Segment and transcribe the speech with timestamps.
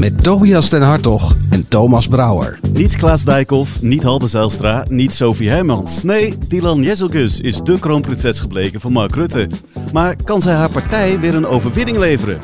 [0.00, 2.58] Met Tobias den Hartog en Thomas Brouwer.
[2.72, 6.02] Niet Klaas Dijkhoff, niet Halbe Zijlstra, niet Sophie Hermans.
[6.02, 9.48] Nee, Dylan Jezelgus is de kroonprinses gebleken van Mark Rutte.
[9.92, 12.38] Maar kan zij haar partij weer een overwinning leveren?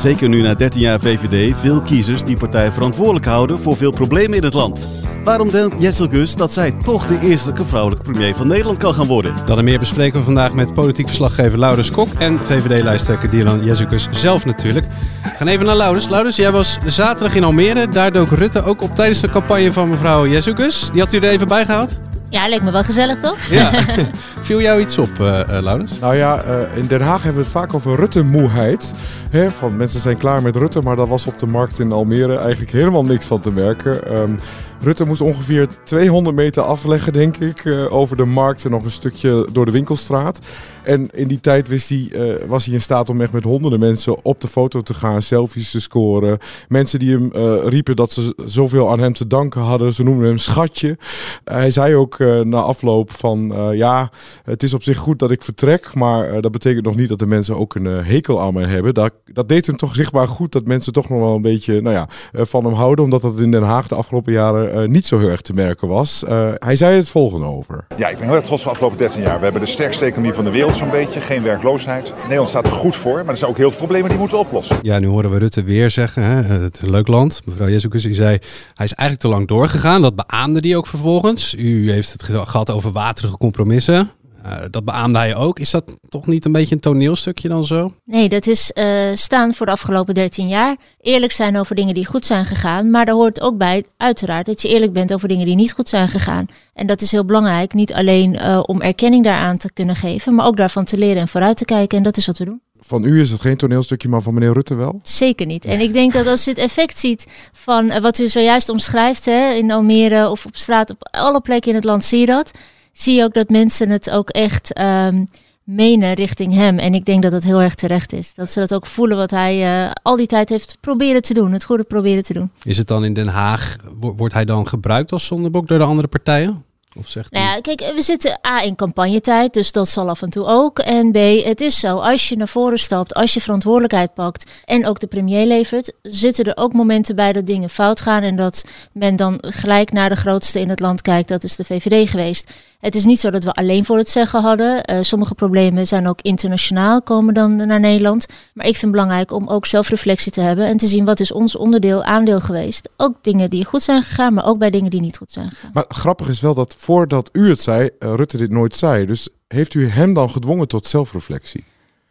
[0.00, 4.36] Zeker nu na 13 jaar VVD veel kiezers die partij verantwoordelijk houden voor veel problemen
[4.36, 4.88] in het land.
[5.24, 9.34] Waarom denkt Jessel dat zij toch de eerste vrouwelijke premier van Nederland kan gaan worden?
[9.46, 14.08] Dan en meer bespreken we vandaag met politiek verslaggever Laurens Kok en VVD-lijsttrekker Dylan Jezus
[14.10, 14.86] zelf natuurlijk.
[15.22, 16.08] We gaan even naar Laurens.
[16.08, 17.88] Laurens, jij was zaterdag in Almere.
[17.88, 20.90] Daar dook Rutte ook op tijdens de campagne van mevrouw Jezus.
[20.92, 22.00] Die had u er even bij gehad?
[22.30, 23.38] Ja, lijkt me wel gezellig toch?
[23.50, 23.72] Ja.
[24.40, 25.98] Viel jou iets op, uh, Laurens?
[25.98, 28.94] Nou ja, uh, in Den Haag hebben we het vaak over Rutte-moeheid.
[29.30, 32.36] Hè, van mensen zijn klaar met Rutte, maar daar was op de markt in Almere
[32.36, 34.16] eigenlijk helemaal niks van te merken.
[34.16, 34.38] Um,
[34.82, 38.90] Rutte moest ongeveer 200 meter afleggen, denk ik, uh, over de markt en nog een
[38.90, 40.38] stukje door de winkelstraat.
[40.82, 43.80] En in die tijd wist hij, uh, was hij in staat om echt met honderden
[43.80, 46.38] mensen op de foto te gaan, selfies te scoren.
[46.68, 49.94] Mensen die hem uh, riepen dat ze zoveel aan hem te danken hadden.
[49.94, 50.98] Ze noemden hem schatje.
[51.44, 54.10] hij zei ook na afloop van ja,
[54.44, 57.26] het is op zich goed dat ik vertrek, maar dat betekent nog niet dat de
[57.26, 58.94] mensen ook een hekel aan mij hebben.
[58.94, 61.94] Dat, dat deed hem toch zichtbaar goed dat mensen toch nog wel een beetje nou
[61.94, 62.08] ja,
[62.44, 65.28] van hem houden, omdat dat in Den Haag de afgelopen jaren uh, niet zo heel
[65.28, 66.24] erg te merken was.
[66.28, 67.86] Uh, hij zei het volgende over.
[67.96, 69.36] Ja, ik ben heel erg trots van de afgelopen 13 jaar.
[69.38, 71.20] We hebben de sterkste economie van de wereld zo'n beetje.
[71.20, 72.12] Geen werkloosheid.
[72.22, 74.78] Nederland staat er goed voor, maar er zijn ook heel veel problemen die moeten oplossen.
[74.82, 77.40] Ja, nu horen we Rutte weer zeggen, hè, het is een leuk land.
[77.44, 78.38] Mevrouw Jezus, die zei,
[78.74, 80.02] hij is eigenlijk te lang doorgegaan.
[80.02, 81.54] Dat beaamde hij ook vervolgens.
[81.54, 84.10] U heeft het gehad over waterige compromissen.
[84.46, 85.58] Uh, dat beaamde hij ook.
[85.58, 87.94] Is dat toch niet een beetje een toneelstukje dan zo?
[88.04, 90.76] Nee, dat is uh, staan voor de afgelopen 13 jaar.
[91.00, 92.90] Eerlijk zijn over dingen die goed zijn gegaan.
[92.90, 95.88] Maar daar hoort ook bij, uiteraard, dat je eerlijk bent over dingen die niet goed
[95.88, 96.46] zijn gegaan.
[96.74, 97.72] En dat is heel belangrijk.
[97.72, 101.28] Niet alleen uh, om erkenning daaraan te kunnen geven, maar ook daarvan te leren en
[101.28, 101.98] vooruit te kijken.
[101.98, 102.60] En dat is wat we doen.
[102.80, 105.00] Van u is het geen toneelstukje, maar van meneer Rutte wel?
[105.02, 105.64] Zeker niet.
[105.64, 109.52] En ik denk dat als je het effect ziet van wat u zojuist omschrijft, hè,
[109.52, 112.50] in Almere of op straat, op alle plekken in het land, zie je dat
[112.92, 115.28] zie je ook dat mensen het ook echt um,
[115.64, 116.78] menen richting hem.
[116.78, 118.34] En ik denk dat dat heel erg terecht is.
[118.34, 121.52] Dat ze dat ook voelen wat hij uh, al die tijd heeft proberen te doen.
[121.52, 122.50] Het goede proberen te doen.
[122.62, 126.08] Is het dan in Den Haag, wordt hij dan gebruikt als zondebok door de andere
[126.08, 126.64] partijen?
[126.96, 130.30] Of zegt nou ja, kijk, we zitten A in campagnetijd, dus dat zal af en
[130.30, 130.78] toe ook.
[130.78, 134.86] En B, het is zo, als je naar voren stapt, als je verantwoordelijkheid pakt en
[134.86, 138.64] ook de premier levert, zitten er ook momenten bij dat dingen fout gaan en dat
[138.92, 141.28] men dan gelijk naar de grootste in het land kijkt.
[141.28, 142.50] Dat is de VVD geweest.
[142.80, 144.90] Het is niet zo dat we alleen voor het zeggen hadden.
[144.90, 148.26] Uh, sommige problemen zijn ook internationaal, komen dan naar Nederland.
[148.54, 151.32] Maar ik vind het belangrijk om ook zelfreflectie te hebben en te zien wat is
[151.32, 152.88] ons onderdeel, aandeel geweest.
[152.96, 155.70] Ook dingen die goed zijn gegaan, maar ook bij dingen die niet goed zijn gegaan.
[155.72, 159.06] Maar grappig is wel dat voordat u het zei, uh, Rutte dit nooit zei.
[159.06, 161.64] Dus heeft u hem dan gedwongen tot zelfreflectie?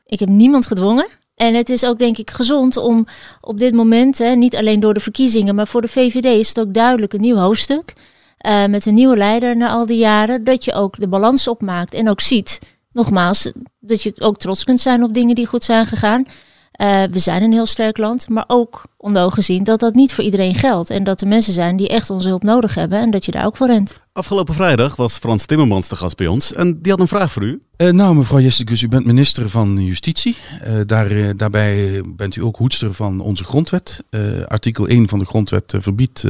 [0.05, 1.07] Ik heb niemand gedwongen.
[1.35, 3.07] En het is ook denk ik gezond om
[3.41, 6.59] op dit moment, hè, niet alleen door de verkiezingen, maar voor de VVD is het
[6.59, 7.93] ook duidelijk een nieuw hoofdstuk.
[8.47, 11.93] Uh, met een nieuwe leider na al die jaren, dat je ook de balans opmaakt
[11.93, 12.59] en ook ziet,
[12.91, 16.25] nogmaals, dat je ook trots kunt zijn op dingen die goed zijn gegaan.
[16.81, 20.13] Uh, we zijn een heel sterk land, maar ook onder ogen zien dat dat niet
[20.13, 20.89] voor iedereen geldt.
[20.89, 23.45] En dat er mensen zijn die echt onze hulp nodig hebben en dat je daar
[23.45, 23.99] ook voor rent.
[24.13, 27.43] Afgelopen vrijdag was Frans Timmermans de gast bij ons en die had een vraag voor
[27.43, 27.61] u.
[27.77, 30.37] Uh, nou, mevrouw Jessikus, u bent minister van Justitie.
[30.63, 34.03] Uh, daar, uh, daarbij bent u ook hoedster van onze grondwet.
[34.47, 36.25] artikel 1 van de grondwet verbiedt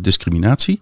[0.00, 0.80] discriminatie.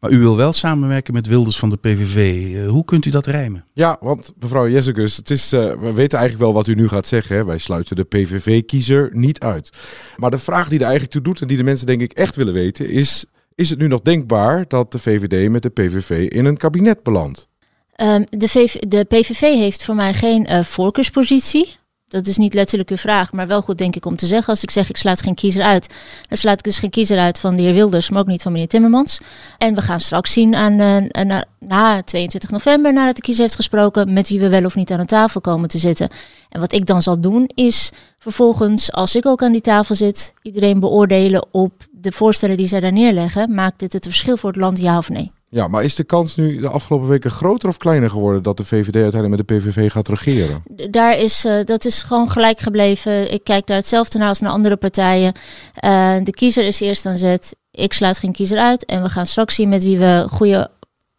[0.00, 2.44] Maar u wil wel samenwerken met Wilders van de PVV.
[2.44, 3.64] Uh, hoe kunt u dat rijmen?
[3.72, 7.06] Ja, want mevrouw Jessicus, het is, uh, we weten eigenlijk wel wat u nu gaat
[7.06, 7.36] zeggen.
[7.36, 7.44] Hè?
[7.44, 9.70] Wij sluiten de PVV-kiezer niet uit.
[10.16, 12.36] Maar de vraag die er eigenlijk toe doet en die de mensen denk ik echt
[12.36, 13.24] willen weten is...
[13.54, 17.48] Is het nu nog denkbaar dat de VVD met de PVV in een kabinet belandt?
[17.96, 21.68] Um, de, VV, de, PVV heeft voor mij geen uh, voorkeurspositie.
[22.10, 24.48] Dat is niet letterlijk uw vraag, maar wel goed denk ik om te zeggen.
[24.48, 25.94] Als ik zeg ik sluit geen kiezer uit,
[26.28, 28.52] dan sluit ik dus geen kiezer uit van de heer Wilders, maar ook niet van
[28.52, 29.20] meneer Timmermans.
[29.58, 33.54] En we gaan straks zien aan, uh, na, na 22 november, nadat de kiezer heeft
[33.54, 36.08] gesproken, met wie we wel of niet aan de tafel komen te zitten.
[36.48, 40.34] En wat ik dan zal doen, is vervolgens, als ik ook aan die tafel zit,
[40.42, 43.54] iedereen beoordelen op de voorstellen die zij daar neerleggen.
[43.54, 45.32] Maakt dit het verschil voor het land, ja of nee?
[45.52, 48.64] Ja, maar is de kans nu de afgelopen weken groter of kleiner geworden dat de
[48.64, 50.62] VVD uiteindelijk met de PVV gaat regeren?
[50.90, 53.32] Daar is, uh, dat is gewoon gelijk gebleven.
[53.32, 55.32] Ik kijk daar hetzelfde naar als naar andere partijen.
[55.84, 57.56] Uh, de kiezer is eerst aan zet.
[57.70, 58.84] Ik sluit geen kiezer uit.
[58.84, 60.70] En we gaan straks zien met wie we goede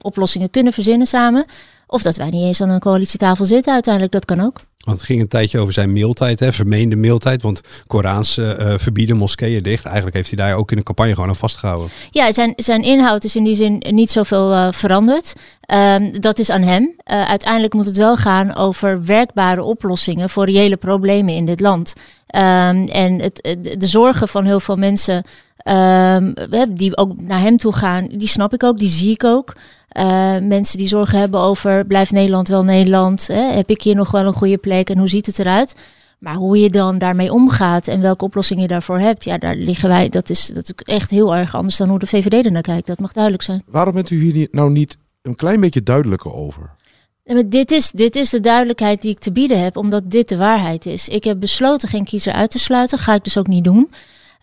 [0.02, 1.46] oplossingen kunnen verzinnen samen
[1.88, 4.60] Of dat wij niet eens aan een coalitietafel zitten uiteindelijk, dat kan ook.
[4.82, 7.42] Want het ging een tijdje over zijn mailtijd, hè, vermeende mailtijd.
[7.42, 9.86] Want Korans eh, verbieden moskeeën dicht.
[9.86, 11.90] Eigenlijk heeft hij daar ook in de campagne gewoon aan vastgehouden.
[12.12, 15.34] Ja, zijn, zijn inhoud is in die zin niet zoveel uh, veranderd.
[15.74, 16.96] Um, dat is aan hem.
[17.04, 21.94] Uiteindelijk moet het wel gaan over werkbare oplossingen voor reële problemen in dit land.
[22.36, 25.24] Um, en het, de zorgen van heel veel mensen
[25.66, 26.34] um,
[26.70, 29.56] die ook naar hem toe gaan, die snap ik ook, die zie ik ook.
[29.98, 33.28] Uh, mensen die zorgen hebben over blijft Nederland wel Nederland?
[33.28, 33.54] Hè?
[33.54, 35.76] Heb ik hier nog wel een goede plek en hoe ziet het eruit?
[36.20, 39.90] Maar hoe je dan daarmee omgaat en welke oplossing je daarvoor hebt, ja, daar liggen
[39.90, 40.10] wij.
[40.10, 42.88] Dat is, dat is echt heel erg anders dan hoe de VVD er naar kijkt.
[42.88, 43.64] Dat mag duidelijk zijn.
[43.66, 46.76] Waarom bent u hier nou niet een klein beetje duidelijker over?
[47.24, 50.38] Maar dit, is, dit is de duidelijkheid die ik te bieden heb, omdat dit de
[50.38, 51.08] waarheid is.
[51.08, 52.98] Ik heb besloten geen kiezer uit te sluiten.
[52.98, 53.92] Ga ik dus ook niet doen.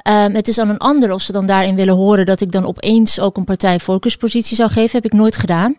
[0.09, 2.67] Um, het is aan een ander of ze dan daarin willen horen dat ik dan
[2.67, 4.91] opeens ook een partij voorkeurspositie zou geven.
[4.93, 5.77] Heb ik nooit gedaan.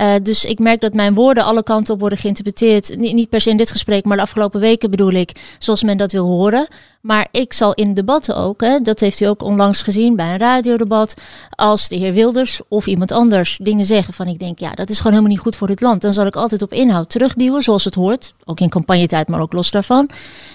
[0.00, 2.96] Uh, dus ik merk dat mijn woorden alle kanten op worden geïnterpreteerd.
[2.96, 5.96] Niet, niet per se in dit gesprek, maar de afgelopen weken bedoel ik, zoals men
[5.96, 6.68] dat wil horen.
[7.00, 10.38] Maar ik zal in debatten ook, hè, dat heeft u ook onlangs gezien bij een
[10.38, 11.14] radiodebat,
[11.50, 14.96] als de heer Wilders of iemand anders dingen zeggen van ik denk, ja, dat is
[14.96, 16.00] gewoon helemaal niet goed voor dit land.
[16.00, 18.34] Dan zal ik altijd op inhoud terugduwen, zoals het hoort.
[18.44, 20.08] Ook in campagnetijd, maar ook los daarvan.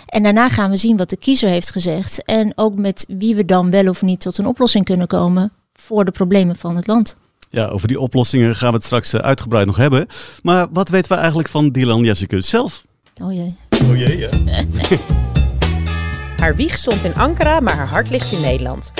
[0.06, 2.24] En daarna gaan we zien wat de kiezer heeft gezegd.
[2.24, 6.06] En ook met wie we dan wel of niet tot een oplossing kunnen komen voor
[6.06, 7.16] de problemen van het land.
[7.52, 10.06] Ja, over die oplossingen gaan we het straks eh, uitgebreid nog hebben.
[10.42, 12.84] Maar wat weten we eigenlijk van Dylan Jessicus zelf?
[13.22, 13.56] Oh jee.
[13.84, 14.30] Oh jee, ja.
[16.42, 18.94] haar wieg stond in Ankara, maar haar hart ligt in Nederland.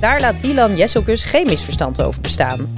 [0.00, 2.72] Daar laat Dylan Jesselkus geen misverstand over bestaan.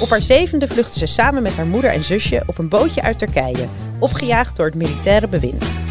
[0.00, 3.18] Op haar zevende vluchtte ze samen met haar moeder en zusje op een bootje uit
[3.18, 3.66] Turkije,
[3.98, 5.82] opgejaagd door het militaire bewind.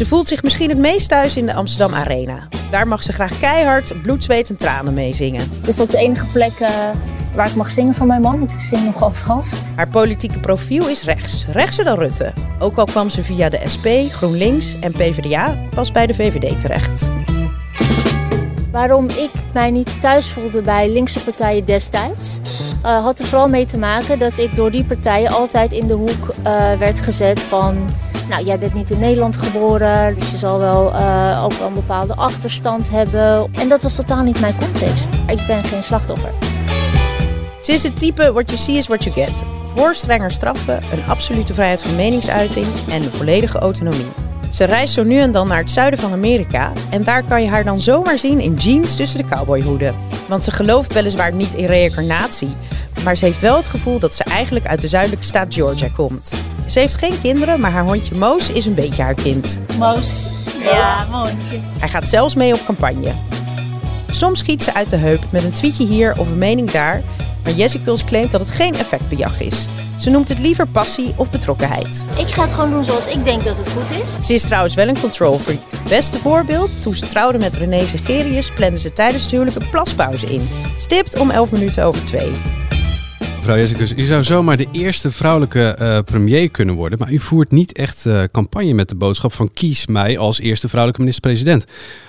[0.00, 2.48] Ze voelt zich misschien het meest thuis in de Amsterdam Arena.
[2.70, 5.50] Daar mag ze graag keihard, bloed, zweet en tranen mee zingen.
[5.60, 6.68] Dit is ook de enige plek uh,
[7.34, 8.42] waar ik mag zingen van mijn man.
[8.42, 9.54] Ik zing nogal Frans.
[9.76, 12.32] Haar politieke profiel is rechts, rechtser dan Rutte.
[12.58, 17.08] Ook al kwam ze via de SP, GroenLinks en PvdA pas bij de VVD terecht.
[18.72, 22.38] Waarom ik mij niet thuis voelde bij linkse partijen destijds,
[22.84, 25.94] uh, had er vooral mee te maken dat ik door die partijen altijd in de
[25.94, 27.88] hoek uh, werd gezet van
[28.30, 31.74] nou, jij bent niet in Nederland geboren, dus je zal wel uh, ook wel een
[31.74, 33.46] bepaalde achterstand hebben.
[33.52, 35.10] En dat was totaal niet mijn context.
[35.26, 36.30] Ik ben geen slachtoffer.
[37.62, 39.44] Ze is het type what you see is what you get.
[39.74, 44.08] Voor strenger straffen, een absolute vrijheid van meningsuiting en volledige autonomie.
[44.50, 47.48] Ze reist zo nu en dan naar het zuiden van Amerika en daar kan je
[47.48, 49.94] haar dan zomaar zien in jeans tussen de cowboyhoeden.
[50.28, 52.54] Want ze gelooft weliswaar niet in reïncarnatie,
[53.04, 56.34] maar ze heeft wel het gevoel dat ze eigenlijk uit de zuidelijke staat Georgia komt.
[56.66, 59.60] Ze heeft geen kinderen, maar haar hondje Moos is een beetje haar kind.
[59.78, 60.36] Moos.
[60.62, 61.32] Ja, mooi.
[61.78, 63.12] Hij gaat zelfs mee op campagne.
[64.10, 67.02] Soms schiet ze uit de heup met een tweetje hier of een mening daar,
[67.44, 69.66] maar Jessicles claimt dat het geen effectbejag is.
[69.98, 72.04] Ze noemt het liever passie of betrokkenheid.
[72.18, 74.26] Ik ga het gewoon doen zoals ik denk dat het goed is.
[74.26, 75.60] Ze is trouwens wel een control freak.
[75.88, 80.26] Beste voorbeeld, toen ze trouwde met René Zegerius, plande ze tijdens het huwelijk een plaspauze
[80.26, 80.48] in.
[80.76, 82.32] Stipt om 11 minuten over 2.
[83.50, 87.50] Mevrouw Jessicus, u zou zomaar de eerste vrouwelijke uh, premier kunnen worden, maar u voert
[87.50, 91.64] niet echt uh, campagne met de boodschap van kies mij als eerste vrouwelijke minister-president.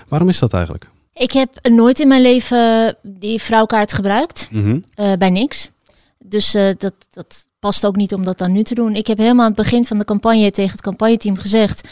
[0.07, 0.89] Waarom is dat eigenlijk?
[1.13, 4.83] Ik heb nooit in mijn leven die vrouwkaart gebruikt, mm -hmm.
[4.95, 5.71] uh, bij niks.
[6.19, 8.95] Dus dat, dat past ook niet om dat dan nu te doen.
[8.95, 11.87] Ik heb helemaal aan het begin van de campagne tegen het campagneteam gezegd,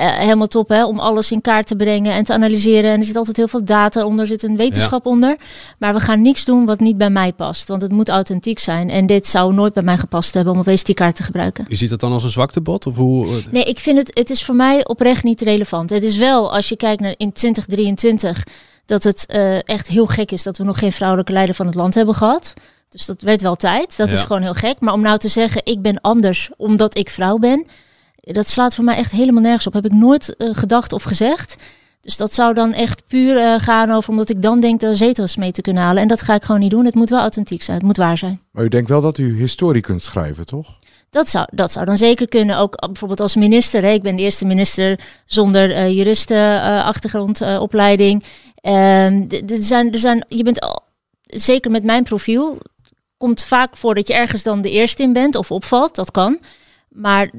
[0.00, 2.90] uh, helemaal top hè, om alles in kaart te brengen en te analyseren.
[2.90, 5.10] En er zit altijd heel veel data onder, er zit een wetenschap ja.
[5.10, 5.36] onder.
[5.78, 8.90] Maar we gaan niks doen wat niet bij mij past, want het moet authentiek zijn.
[8.90, 11.64] En dit zou nooit bij mij gepast hebben om opeens die kaart te gebruiken.
[11.68, 12.86] U ziet dat dan als een zwaktebod?
[12.86, 13.42] Of hoe?
[13.50, 15.90] Nee, ik vind het, het is voor mij oprecht niet relevant.
[15.90, 18.44] Het is wel, als je kijkt naar in 2023,
[18.86, 21.74] dat het uh, echt heel gek is dat we nog geen vrouwelijke leider van het
[21.74, 22.54] land hebben gehad.
[22.88, 23.96] Dus dat werd wel tijd.
[23.96, 24.14] Dat ja.
[24.14, 24.80] is gewoon heel gek.
[24.80, 27.66] Maar om nou te zeggen, ik ben anders omdat ik vrouw ben
[28.32, 29.72] dat slaat voor mij echt helemaal nergens op.
[29.72, 31.56] Heb ik nooit uh, gedacht of gezegd.
[32.00, 35.36] Dus dat zou dan echt puur uh, gaan over omdat ik dan denk de zetels
[35.36, 36.02] mee te kunnen halen.
[36.02, 36.84] En dat ga ik gewoon niet doen.
[36.84, 37.76] Het moet wel authentiek zijn.
[37.76, 38.40] Het moet waar zijn.
[38.50, 40.76] Maar u denkt wel dat u historie kunt schrijven, toch?
[41.10, 42.58] Dat zou, dat zou dan zeker kunnen.
[42.58, 43.82] Ook bijvoorbeeld als minister.
[43.82, 43.90] Hè.
[43.90, 48.24] Ik ben de eerste minister zonder uh, juristenachtergrondopleiding.
[48.62, 50.82] Uh, er zijn, er zijn, je bent al,
[51.22, 52.58] zeker met mijn profiel.
[53.16, 55.94] Komt vaak voor dat je ergens dan de eerste in bent of opvalt.
[55.94, 56.38] Dat kan.
[56.94, 57.30] Maar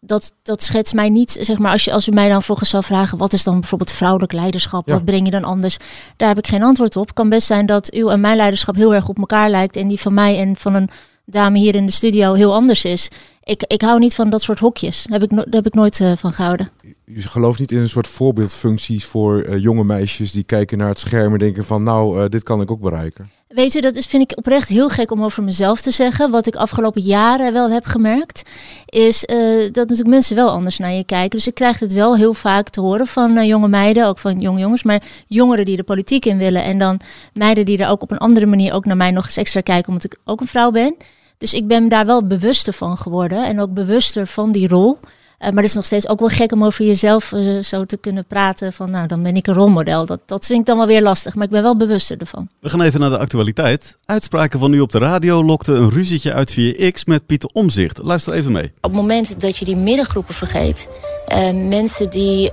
[0.00, 2.84] dat, dat schetst mij niet, zeg maar, als, je, als u mij dan volgens zou
[2.84, 4.88] vragen, wat is dan bijvoorbeeld vrouwelijk leiderschap?
[4.88, 4.92] Ja.
[4.92, 5.76] Wat breng je dan anders?
[6.16, 7.06] Daar heb ik geen antwoord op.
[7.06, 9.88] Het kan best zijn dat uw en mijn leiderschap heel erg op elkaar lijkt en
[9.88, 10.90] die van mij en van een
[11.24, 13.08] dame hier in de studio heel anders is.
[13.42, 15.06] Ik, ik hou niet van dat soort hokjes.
[15.08, 16.70] Daar heb ik, no daar heb ik nooit uh, van gehouden.
[17.14, 20.98] U gelooft niet in een soort voorbeeldfuncties voor eh, jonge meisjes die kijken naar het
[20.98, 23.30] scherm en denken van nou, eh, dit kan ik ook bereiken.
[23.48, 26.30] Weet u, dat is, vind ik oprecht heel gek om over mezelf te zeggen.
[26.30, 28.42] Wat ik afgelopen jaren wel heb gemerkt,
[28.86, 31.30] is eh, dat natuurlijk mensen wel anders naar je kijken.
[31.30, 34.60] Dus ik krijg het wel heel vaak te horen van jonge meiden, ook van jonge
[34.60, 36.64] jongens, maar jongeren die de politiek in willen.
[36.64, 37.00] En dan
[37.32, 39.88] meiden die er ook op een andere manier ook naar mij nog eens extra kijken,
[39.88, 40.96] omdat ik ook een vrouw ben.
[41.38, 44.98] Dus ik ben daar wel bewuster van geworden en ook bewuster van die rol.
[45.40, 47.96] Uh, maar het is nog steeds ook wel gek om over jezelf uh, zo te
[47.96, 48.72] kunnen praten.
[48.72, 50.06] Van nou, dan ben ik een rolmodel.
[50.06, 51.34] Dat, dat vind ik dan wel weer lastig.
[51.34, 52.48] Maar ik ben wel bewuster ervan.
[52.58, 53.98] We gaan even naar de actualiteit.
[54.04, 57.98] Uitspraken van u op de radio lokten een ruzietje uit via X met Pieter Omzicht.
[58.02, 58.64] Luister even mee.
[58.64, 60.88] Op het moment dat je die middengroepen vergeet.
[61.28, 62.50] Uh, mensen die,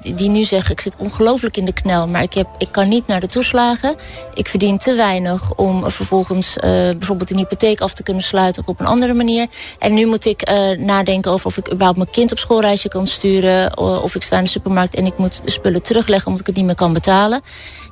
[0.00, 2.08] die, die, nu zeggen, ik zit ongelooflijk in de knel.
[2.08, 3.94] Maar ik, heb, ik kan niet naar de toeslagen.
[4.34, 8.62] Ik verdien te weinig om vervolgens bijvoorbeeld een hypotheek af te kunnen sluiten.
[8.62, 9.46] Of op een andere manier.
[9.78, 13.78] En nu moet ik nadenken over of ik überhaupt mijn kind op schoolreisje kan sturen.
[13.78, 16.56] Of ik sta in de supermarkt en ik moet de spullen terugleggen omdat ik het
[16.56, 17.40] niet meer kan betalen.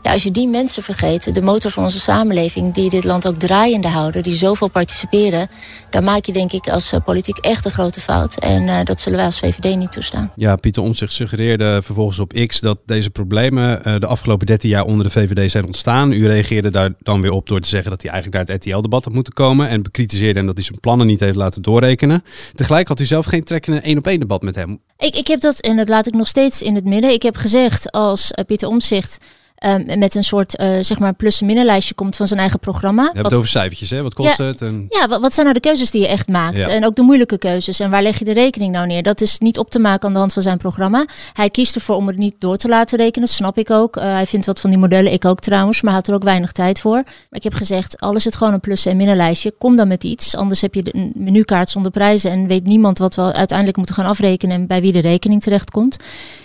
[0.03, 2.75] Ja, als je die mensen vergeet, de motor van onze samenleving...
[2.75, 5.49] die dit land ook draaiende houden, die zoveel participeren...
[5.91, 8.37] dan maak je denk ik als politiek echt een grote fout.
[8.37, 10.33] En uh, dat zullen wij als VVD niet toestaan.
[10.35, 12.61] Ja, Pieter Omtzigt suggereerde vervolgens op X...
[12.61, 16.13] dat deze problemen uh, de afgelopen 13 jaar onder de VVD zijn ontstaan.
[16.13, 17.91] U reageerde daar dan weer op door te zeggen...
[17.91, 19.69] dat hij eigenlijk naar het RTL-debat had moeten komen...
[19.69, 22.25] en bekritiseerde hem dat hij zijn plannen niet heeft laten doorrekenen.
[22.53, 24.81] Tegelijk had u zelf geen trek in een één-op-één debat met hem.
[24.99, 27.13] Ik, ik heb dat, en dat laat ik nog steeds in het midden...
[27.13, 29.19] ik heb gezegd als uh, Pieter Omtzigt...
[29.67, 33.03] Um, met een soort uh, zeg maar plus-minnenlijstje komt van zijn eigen programma.
[33.03, 34.03] Je hebt het over cijfertjes, hè?
[34.03, 34.61] Wat kost ja, het?
[34.61, 34.87] En...
[34.89, 36.57] Ja, wat, wat, zijn nou de keuzes die je echt maakt?
[36.57, 36.69] Ja.
[36.69, 37.81] En ook de moeilijke keuzes.
[37.81, 39.03] En waar leg je de rekening nou neer?
[39.03, 41.07] Dat is niet op te maken aan de hand van zijn programma.
[41.33, 43.27] Hij kiest ervoor om het niet door te laten rekenen.
[43.27, 43.97] Dat snap ik ook.
[43.97, 45.83] Uh, hij vindt wat van die modellen, ik ook trouwens.
[45.83, 47.03] Maar had er ook weinig tijd voor.
[47.03, 49.55] Maar ik heb gezegd, alles het gewoon een plus- en minnenlijstje.
[49.59, 50.37] Kom dan met iets.
[50.37, 52.31] Anders heb je een menukaart zonder prijzen.
[52.31, 54.57] En weet niemand wat we uiteindelijk moeten gaan afrekenen.
[54.57, 55.97] En bij wie de rekening terecht komt.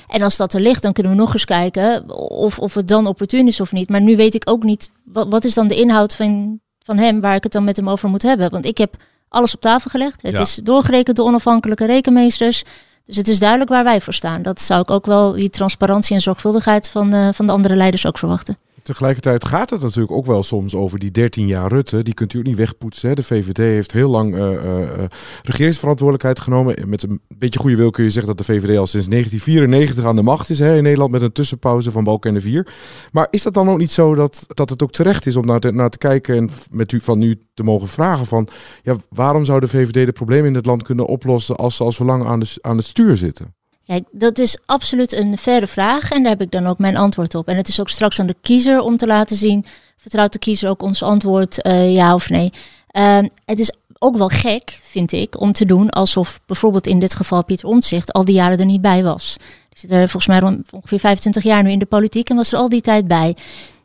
[0.07, 3.06] En als dat er ligt, dan kunnen we nog eens kijken of, of het dan
[3.07, 3.89] opportun is of niet.
[3.89, 7.19] Maar nu weet ik ook niet, wat, wat is dan de inhoud van, van hem
[7.21, 8.49] waar ik het dan met hem over moet hebben.
[8.49, 8.95] Want ik heb
[9.29, 10.21] alles op tafel gelegd.
[10.21, 10.41] Het Ja.
[10.41, 12.63] is doorgerekend door onafhankelijke rekenmeesters.
[13.05, 14.41] Dus het is duidelijk waar wij voor staan.
[14.41, 18.05] Dat zou ik ook wel, die transparantie en zorgvuldigheid van, uh, van de andere leiders
[18.05, 18.57] ook verwachten.
[18.87, 22.03] Tegelijkertijd gaat het natuurlijk ook wel soms over die 13 jaar Rutte.
[22.03, 23.09] Die kunt u niet wegpoetsen.
[23.09, 23.15] Hè.
[23.15, 25.03] De VVD heeft heel lang uh, uh,
[25.43, 26.89] regeringsverantwoordelijkheid genomen.
[26.89, 30.15] Met een beetje goede wil kun je zeggen dat de VVD al sinds 1994 aan
[30.15, 31.11] de macht is hè, in Nederland.
[31.11, 32.67] Met een tussenpauze van Balkenende 4.
[33.11, 35.59] Maar is dat dan ook niet zo dat, dat het ook terecht is om naar
[35.59, 38.47] te, naar te kijken en met u van nu te mogen vragen van...
[38.83, 41.91] Ja, waarom zou de VVD de problemen in het land kunnen oplossen als ze al
[41.91, 43.56] zo lang aan, de, aan het stuur zitten?
[43.87, 47.35] Kijk, dat is absoluut een verre vraag en daar heb ik dan ook mijn antwoord
[47.35, 47.47] op.
[47.47, 49.65] En het is ook straks aan de kiezer om te laten zien,
[49.97, 52.51] vertrouwt de kiezer ook ons antwoord uh, ja of nee.
[52.91, 57.15] Uh, het is ook wel gek, vind ik, om te doen alsof bijvoorbeeld in dit
[57.15, 59.35] geval Pieter Omtzigt al die jaren er niet bij was.
[59.69, 62.59] Die zit er volgens mij ongeveer 25 jaar nu in de politiek en was er
[62.59, 63.35] al die tijd bij.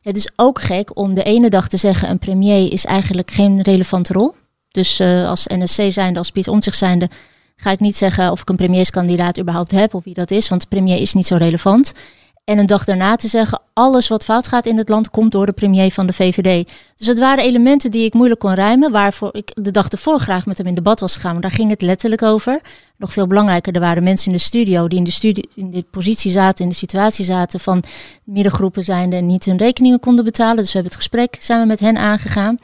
[0.02, 3.62] Het is ook gek om de ene dag te zeggen een premier is eigenlijk geen
[3.62, 4.34] relevante rol.
[4.70, 7.08] Dus uh, als NSC zijnde, als Pieter Omtzigt zijnde,
[7.62, 10.60] ga ik niet zeggen of ik een premierskandidaat überhaupt heb of wie dat is, want
[10.60, 11.92] de premier is niet zo relevant.
[12.44, 15.46] En een dag daarna te zeggen, alles wat fout gaat in het land komt door
[15.46, 16.68] de premier van de VVD.
[16.96, 20.46] Dus het waren elementen die ik moeilijk kon ruimen, waarvoor ik de dag ervoor graag
[20.46, 21.40] met hem in debat was gegaan.
[21.40, 22.60] Daar ging het letterlijk over.
[22.96, 25.84] Nog veel belangrijker, er waren mensen in de studio die in de, studie, in de
[25.90, 27.82] positie zaten, in de situatie zaten van
[28.24, 30.56] middengroepen zijnde en niet hun rekeningen konden betalen.
[30.56, 32.58] Dus we hebben het gesprek, we met hen aangegaan.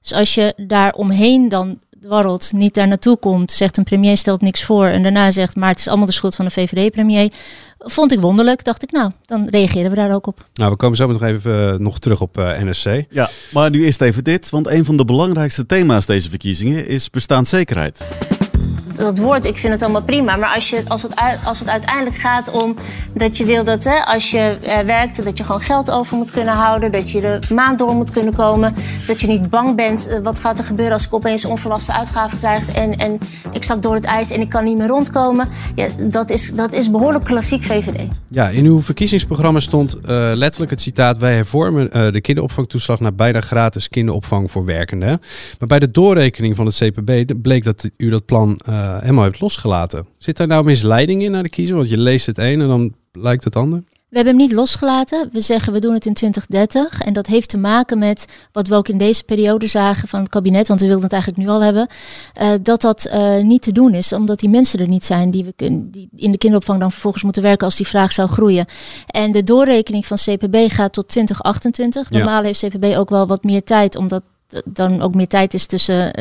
[0.00, 4.40] Dus als je daar omheen dan dwarrelt, niet daar naartoe komt, zegt een premier stelt
[4.40, 7.32] niks voor en daarna zegt, maar het is allemaal de schuld van de VVD-premier.
[7.78, 10.44] Vond ik wonderlijk, dacht ik, nou, dan reageren we daar ook op.
[10.54, 13.04] Nou, we komen zo nog even uh, nog terug op uh, NSC.
[13.10, 17.10] Ja, maar nu eerst even dit, want een van de belangrijkste thema's deze verkiezingen is
[17.10, 18.06] bestaanszekerheid.
[18.96, 20.36] Dat woord, ik vind het allemaal prima.
[20.36, 21.14] Maar als, je, als, het,
[21.44, 22.74] als het uiteindelijk gaat om
[23.12, 26.30] dat je wil dat hè, als je uh, werkt, dat je gewoon geld over moet
[26.30, 26.92] kunnen houden.
[26.92, 28.74] Dat je de maand door moet kunnen komen.
[29.06, 32.38] Dat je niet bang bent, uh, wat gaat er gebeuren als ik opeens onverwachte uitgaven
[32.38, 32.72] krijg.
[32.72, 33.18] En, en
[33.52, 35.48] ik zak door het ijs en ik kan niet meer rondkomen.
[35.74, 38.00] Ja, dat, is, dat is behoorlijk klassiek VVD.
[38.28, 40.00] Ja, in uw verkiezingsprogramma stond uh,
[40.34, 41.18] letterlijk het citaat...
[41.18, 45.20] wij hervormen de kinderopvangtoeslag naar bijna gratis kinderopvang voor werkenden.
[45.58, 48.60] Maar bij de doorrekening van het CPB bleek dat u dat plan
[49.00, 50.06] helemaal hebt losgelaten.
[50.18, 51.76] Zit daar nou misleiding in naar de kiezer?
[51.76, 53.82] Want je leest het een en dan lijkt het ander.
[54.14, 55.28] We hebben hem niet losgelaten.
[55.32, 57.00] We zeggen we doen het in 2030.
[57.00, 60.28] En dat heeft te maken met wat we ook in deze periode zagen van het
[60.28, 60.68] kabinet.
[60.68, 61.88] Want we wilden het eigenlijk nu al hebben.
[62.42, 64.12] Uh, dat dat uh, niet te doen is.
[64.12, 67.22] Omdat die mensen er niet zijn die, we kun, die in de kinderopvang dan vervolgens
[67.22, 68.66] moeten werken als die vraag zou groeien.
[69.06, 72.10] En de doorrekening van CPB gaat tot 2028.
[72.10, 72.16] Ja.
[72.16, 73.96] Normaal heeft CPB ook wel wat meer tijd.
[73.96, 74.22] Omdat
[74.64, 76.12] dan ook meer tijd is tussen uh,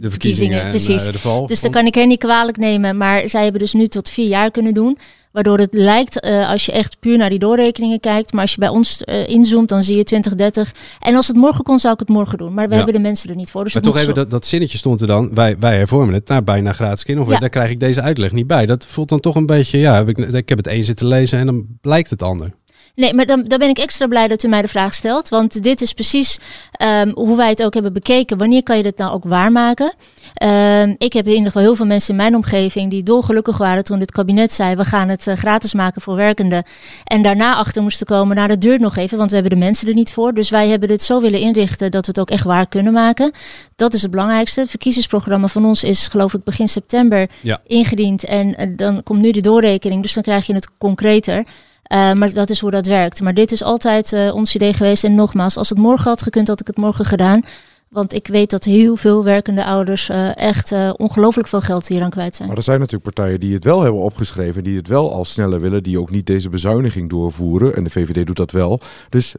[0.00, 0.68] de verkiezingen.
[0.68, 1.06] Precies.
[1.06, 2.96] En, de val dus dat kan ik hen niet kwalijk nemen.
[2.96, 4.98] Maar zij hebben dus nu tot vier jaar kunnen doen.
[5.32, 8.58] Waardoor het lijkt, eh, als je echt puur naar die doorrekeningen kijkt, maar als je
[8.58, 10.74] bij ons uh, inzoomt, dan zie je 2030.
[11.00, 12.54] En als het morgen kon, zou ik het morgen doen.
[12.54, 13.64] Maar we hebben de mensen er niet voor.
[13.64, 16.44] Dus maar toch even, dat, dat zinnetje stond er dan, wij, wij hervormen het naar
[16.44, 17.40] bijna gratis kinderopvang.
[17.40, 18.66] Daar krijg ik deze uitleg niet bij.
[18.66, 21.38] Dat voelt dan toch een beetje, ja, heb ik, ik heb het een zitten lezen
[21.38, 22.52] en dan blijkt het ander.
[22.94, 25.28] Nee, maar dan, dan ben ik extra blij dat u mij de vraag stelt.
[25.28, 26.38] Want dit is precies
[26.82, 28.38] um, hoe wij het ook hebben bekeken.
[28.38, 29.92] Wanneer kan je dit nou ook waarmaken?
[30.42, 33.84] Um, ik heb in ieder geval heel veel mensen in mijn omgeving die dolgelukkig waren
[33.84, 36.64] toen dit kabinet zei: we gaan het uh, gratis maken voor werkenden.
[37.04, 39.88] En daarna achter moesten komen: nou, dat duurt nog even, want we hebben de mensen
[39.88, 40.32] er niet voor.
[40.32, 43.30] Dus wij hebben dit zo willen inrichten dat we het ook echt waar kunnen maken.
[43.76, 44.60] Dat is het belangrijkste.
[44.60, 47.60] Het verkiezingsprogramma van ons is, geloof ik, begin september ja.
[47.66, 48.24] ingediend.
[48.24, 51.44] En uh, dan komt nu de doorrekening, dus dan krijg je het concreter.
[51.92, 53.20] Uh, maar dat is hoe dat werkt.
[53.20, 55.04] Maar dit is altijd uh, ons idee geweest.
[55.04, 57.42] En nogmaals, als het morgen had gekund, had ik het morgen gedaan.
[57.88, 62.10] Want ik weet dat heel veel werkende ouders uh, echt ongelooflijk veel geld hier aan
[62.10, 62.48] kwijt zijn.
[62.48, 65.60] Maar er zijn natuurlijk partijen die het wel hebben opgeschreven, die het wel al sneller
[65.60, 67.76] willen, die ook niet deze bezuiniging doorvoeren.
[67.76, 68.80] En de VVD doet dat wel.
[69.08, 69.34] Dus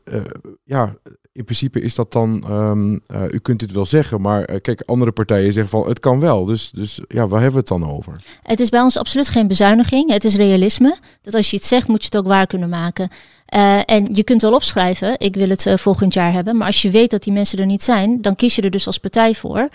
[0.63, 0.93] ja,
[1.33, 4.81] in principe is dat dan, um, uh, u kunt dit wel zeggen, maar uh, kijk,
[4.85, 6.45] andere partijen zeggen van het kan wel.
[6.45, 8.23] Dus, dus ja, waar hebben we het dan over?
[8.41, 10.11] Het is bij ons absoluut geen bezuiniging.
[10.11, 10.97] Het is realisme.
[11.21, 13.09] Dat als je het zegt, moet je het ook waar kunnen maken.
[13.55, 16.57] Uh, en je kunt wel opschrijven, ik wil het volgend jaar hebben.
[16.57, 18.87] Maar als je weet dat die mensen er niet zijn, dan kies je er dus
[18.87, 19.69] als partij voor.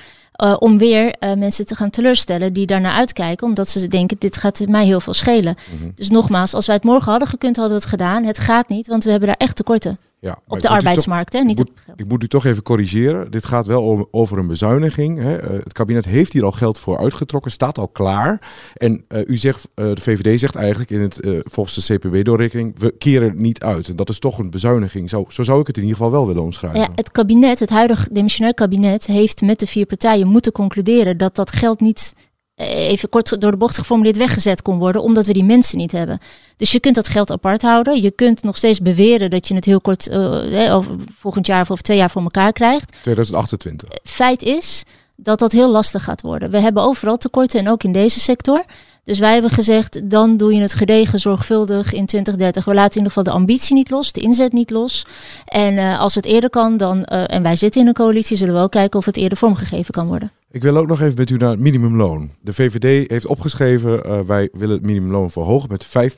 [0.59, 3.47] om weer mensen te gaan teleurstellen die daarnaar uitkijken.
[3.47, 5.57] Omdat ze denken, dit gaat mij heel veel schelen.
[5.73, 5.93] Mm -hmm.
[5.95, 8.25] Dus nogmaals, als wij het morgen hadden gekund, hadden we het gedaan.
[8.25, 9.99] Het gaat niet, want we hebben daar echt tekorten.
[10.21, 11.41] Ja, op de arbeidsmarkt, hè?
[11.41, 13.31] Niet ik, moet, ik moet u toch even corrigeren.
[13.31, 15.19] Dit gaat wel over een bezuiniging.
[15.19, 15.37] Hè.
[15.37, 18.43] Het kabinet heeft hier al geld voor uitgetrokken, staat al klaar.
[18.75, 22.95] En uh, u zegt, uh, de VVD zegt eigenlijk in het, volgens de CPB-doorrekening, we
[22.99, 23.89] keren het niet uit.
[23.89, 25.11] En dat is toch een bezuiniging.
[25.11, 26.81] Zo, zo zou ik het in ieder geval wel willen omschrijven.
[26.81, 31.35] Ja, het kabinet, het huidige demissionair kabinet, heeft met de vier partijen moeten concluderen dat
[31.35, 32.15] dat geld niet
[32.59, 36.19] even kort door de bocht geformuleerd weggezet kon worden, omdat we die mensen niet hebben.
[36.57, 38.03] Dus je kunt dat geld apart houden.
[38.03, 41.71] Je kunt nog steeds beweren dat je het heel kort, uh, over volgend jaar of
[41.71, 42.93] over twee jaar voor elkaar krijgt.
[43.03, 43.89] 2028.
[44.05, 44.83] Feit is
[45.17, 46.51] dat dat heel lastig gaat worden.
[46.51, 48.65] We hebben overal tekorten en ook in deze sector.
[49.05, 52.65] Dus wij hebben gezegd, dan doe je het gedegen, zorgvuldig in 2030.
[52.65, 55.07] We laten in ieder geval de ambitie niet los, de inzet niet los.
[55.45, 58.55] En uh, als het eerder kan, dan, uh, en wij zitten in een coalitie, zullen
[58.55, 60.33] we ook kijken of het eerder vormgegeven kan worden.
[60.51, 62.31] Ik wil ook nog even met u naar het minimumloon.
[62.41, 66.15] De VVD heeft opgeschreven, uh, wij willen het minimumloon verhogen met 5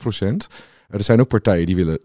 [0.91, 2.03] Er zijn ook partijen die willen 20%.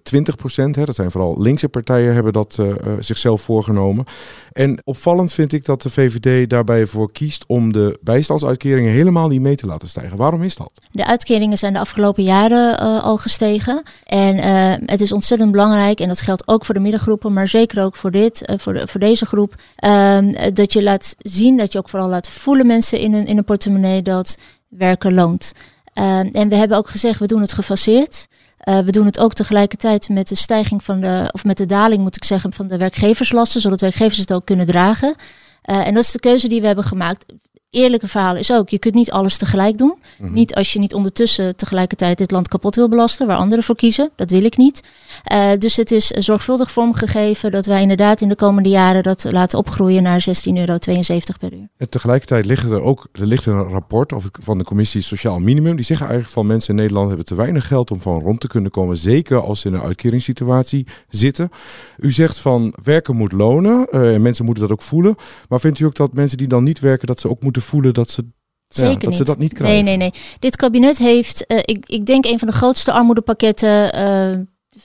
[0.70, 4.04] Hè, dat zijn vooral linkse partijen hebben dat uh, zichzelf voorgenomen.
[4.52, 9.40] En opvallend vind ik dat de VVD daarbij voor kiest om de bijstandsuitkeringen helemaal niet
[9.40, 10.16] mee te laten stijgen.
[10.16, 10.70] Waarom is dat?
[10.90, 13.82] De uitkeringen zijn de afgelopen jaren uh, al gestegen.
[14.04, 14.36] En
[14.86, 18.10] het is ontzettend belangrijk, en dat geldt ook voor de middengroepen, maar zeker ook voor,
[18.10, 22.28] dit, voor, voor deze groep, ehm, dat je laat zien, dat je ook vooral laat
[22.28, 25.52] voelen mensen in een, in een portemonnee dat werken loont.
[25.96, 28.28] Ehm, en we hebben ook gezegd, we doen het gefaseerd.
[28.64, 32.02] Uh, we doen het ook tegelijkertijd met de stijging van de, of met de daling
[32.02, 35.14] moet ik zeggen, van de werkgeverslasten, zodat werkgevers het ook kunnen dragen.
[35.64, 37.24] Uh, en dat is de keuze die we hebben gemaakt
[37.70, 39.94] eerlijke verhaal is ook, je kunt niet alles tegelijk doen.
[39.96, 40.34] Mm -hmm.
[40.34, 44.10] Niet als je niet ondertussen tegelijkertijd dit land kapot wil belasten, waar anderen voor kiezen.
[44.16, 44.82] Dat wil ik niet.
[45.32, 49.58] Uh, dus het is zorgvuldig vormgegeven dat wij inderdaad in de komende jaren dat laten
[49.58, 50.78] opgroeien naar 16,72 euro
[51.38, 51.68] per uur.
[51.76, 55.76] En tegelijkertijd ligt er ook er ligt een rapport van de commissie Sociaal Minimum.
[55.76, 58.46] Die zeggen eigenlijk van mensen in Nederland hebben te weinig geld om van rond te
[58.46, 58.96] kunnen komen.
[58.96, 61.50] Zeker als ze in een uitkeringssituatie zitten.
[61.98, 63.88] U zegt van werken moet lonen.
[63.90, 65.14] Uh, mensen moeten dat ook voelen.
[65.48, 67.94] Maar vindt u ook dat mensen die dan niet werken, dat ze ook moeten voelen
[67.94, 68.34] dat ze
[68.68, 69.16] Zeker ja, dat niet.
[69.16, 69.84] ze dat niet krijgen.
[69.84, 70.20] Nee, nee, nee.
[70.38, 74.38] Dit kabinet heeft, uh, ik, ik denk, een van de grootste armoedepakketten uh,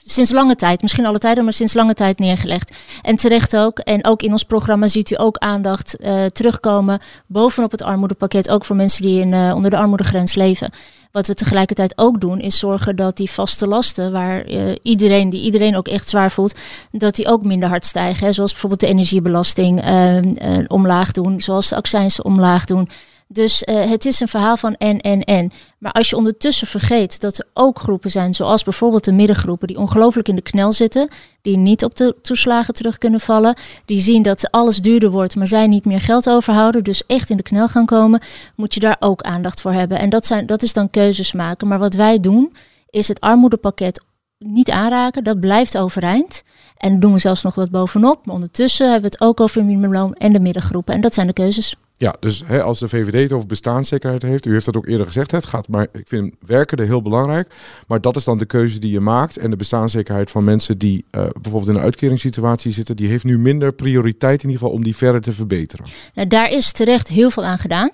[0.06, 2.76] sinds lange tijd, misschien alle tijden, maar sinds lange tijd neergelegd.
[3.02, 3.78] En terecht ook.
[3.78, 8.64] En ook in ons programma ziet u ook aandacht uh, terugkomen bovenop het armoedepakket, ook
[8.64, 10.70] voor mensen die in, onder de armoedegrens leven.
[11.12, 15.42] Wat we tegelijkertijd ook doen, is zorgen dat die vaste lasten, waar uh, iedereen, die
[15.42, 16.54] iedereen ook echt zwaar voelt,
[16.90, 18.34] dat die ook minder hard stijgen.
[18.34, 20.18] Zoals bijvoorbeeld de energiebelasting uh,
[20.66, 22.88] omlaag doen, zoals de accijnsen omlaag doen.
[23.32, 25.52] Dus uh, het is een verhaal van en, en, en.
[25.78, 29.78] Maar als je ondertussen vergeet dat er ook groepen zijn, zoals bijvoorbeeld de middengroepen, die
[29.78, 31.08] ongelooflijk in de knel zitten,
[31.42, 35.46] die niet op de toeslagen terug kunnen vallen, die zien dat alles duurder wordt, maar
[35.46, 38.20] zij niet meer geld overhouden, dus echt in de knel gaan komen,
[38.56, 39.98] moet je daar ook aandacht voor hebben.
[39.98, 41.68] En dat, zijn, dat is dan keuzes maken.
[41.68, 42.52] Maar wat wij doen,
[42.90, 44.00] is het armoedepakket
[44.38, 46.42] niet aanraken, dat blijft overeind.
[46.76, 48.26] En doen we zelfs nog wat bovenop.
[48.26, 50.94] Maar ondertussen hebben we het ook over minimumloon en de middengroepen.
[50.94, 51.76] En dat zijn de keuzes.
[52.02, 55.06] Ja, dus hè, als de VVD het over bestaanszekerheid heeft, u heeft dat ook eerder
[55.06, 57.54] gezegd, het gaat maar, ik vind werken er heel belangrijk,
[57.86, 61.04] maar dat is dan de keuze die je maakt en de bestaanszekerheid van mensen die
[61.10, 64.84] uh, bijvoorbeeld in een uitkeringssituatie zitten, die heeft nu minder prioriteit in ieder geval om
[64.84, 65.86] die verder te verbeteren.
[66.14, 67.90] Nou, daar is terecht heel veel aan gedaan.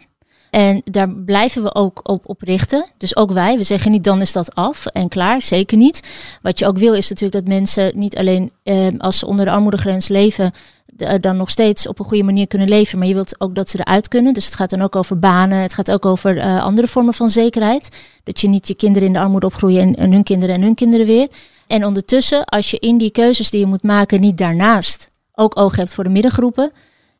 [0.50, 2.86] En daar blijven we ook op, op richten.
[2.98, 3.56] Dus ook wij.
[3.56, 5.42] We zeggen niet dan is dat af en klaar.
[5.42, 6.00] Zeker niet.
[6.42, 9.50] Wat je ook wil is natuurlijk dat mensen niet alleen eh, als ze onder de
[9.50, 10.52] armoedegrens leven.
[10.98, 12.98] De- dan nog steeds op een goede manier kunnen leven.
[12.98, 14.34] Maar je wilt ook dat ze eruit kunnen.
[14.34, 15.58] Dus het gaat dan ook over banen.
[15.58, 17.88] Het gaat ook over eh, andere vormen van zekerheid.
[18.24, 21.06] Dat je niet je kinderen in de armoede opgroeien en, hun kinderen en hun kinderen
[21.06, 21.28] weer.
[21.66, 25.76] En ondertussen, als je in die keuzes die je moet maken niet daarnaast ook oog
[25.76, 26.72] hebt voor de middengroepen.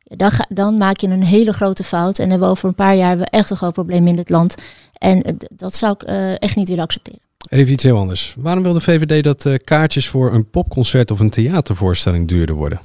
[0.03, 2.19] Dan, dan maak je een hele grote fout.
[2.19, 4.55] En hebben we over een paar jaar echt een groot probleem in dit land.
[4.93, 7.19] En eh, dat zou ik eh, echt niet willen accepteren.
[7.49, 8.35] Even iets heel anders.
[8.37, 12.79] Waarom wil de VVD dat eh, kaartjes voor een popconcert of een theatervoorstelling duurder worden?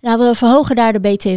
[0.00, 1.28] Nou, we verhogen daar de BTW.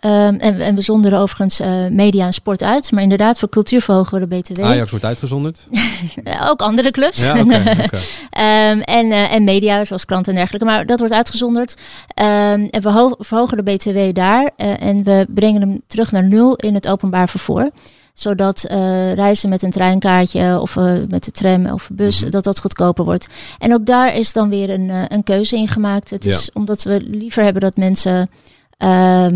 [0.00, 2.92] ehm, en, en we zonderen overigens eh, media en sport uit.
[2.92, 4.62] Maar inderdaad, voor cultuur verhogen we de BTW.
[4.62, 5.66] Ajax wordt uitgezonderd.
[6.50, 7.24] Ook andere clubs.
[7.24, 7.98] Ja, oké, oké.
[8.30, 10.66] Ehm, en, eh, en media, zoals kranten en dergelijke.
[10.66, 11.74] Maar dat wordt uitgezonderd.
[12.14, 14.50] Ehm, en we ho- verhogen de BTW daar.
[14.56, 17.70] eh, en we brengen hem terug naar nul in het openbaar vervoer.
[18.16, 22.60] Zodat eh, reizen met een treinkaartje of eh, met de tram of bus, dat dat
[22.60, 23.26] goedkoper wordt.
[23.58, 26.10] En ook daar is dan weer een, eh, een keuze in gemaakt.
[26.10, 28.30] Het is omdat we liever hebben dat mensen
[28.78, 29.26] eh,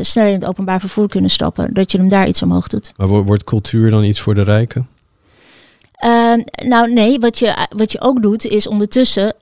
[0.00, 1.74] sneller in het openbaar vervoer kunnen stappen.
[1.74, 2.92] Dat je hem daar iets omhoog doet.
[2.96, 4.88] Maar wo- wordt cultuur dan iets voor de rijken?
[5.94, 9.34] Ehm, nou nee, wat je, wat je ook doet is ondertussen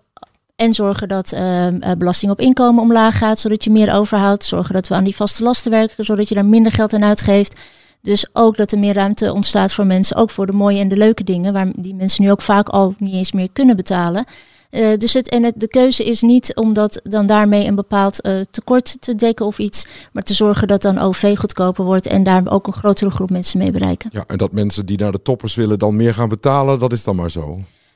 [0.57, 4.45] en zorgen dat ehm, eh, belasting op inkomen omlaag gaat, zodat je meer overhoudt.
[4.45, 7.61] Zorgen dat we aan die vaste lasten werken, zodat je daar minder geld aan uitgeeft.
[8.03, 10.97] Dus ook dat er meer ruimte ontstaat voor mensen, ook voor de mooie en de
[10.97, 14.25] leuke dingen, waar die mensen nu ook vaak al niet eens meer kunnen betalen.
[14.71, 18.21] Eh, dus het, en het, de keuze is niet om dat dan daarmee een bepaald
[18.21, 22.23] eh, tekort te dekken of iets, maar te zorgen dat dan OV goedkoper wordt en
[22.23, 24.11] daar ook een grotere groep mensen mee bereiken.
[24.13, 27.05] Ja, en dat mensen die naar de toppers willen dan meer gaan betalen, dat is
[27.05, 27.47] dan maar zo.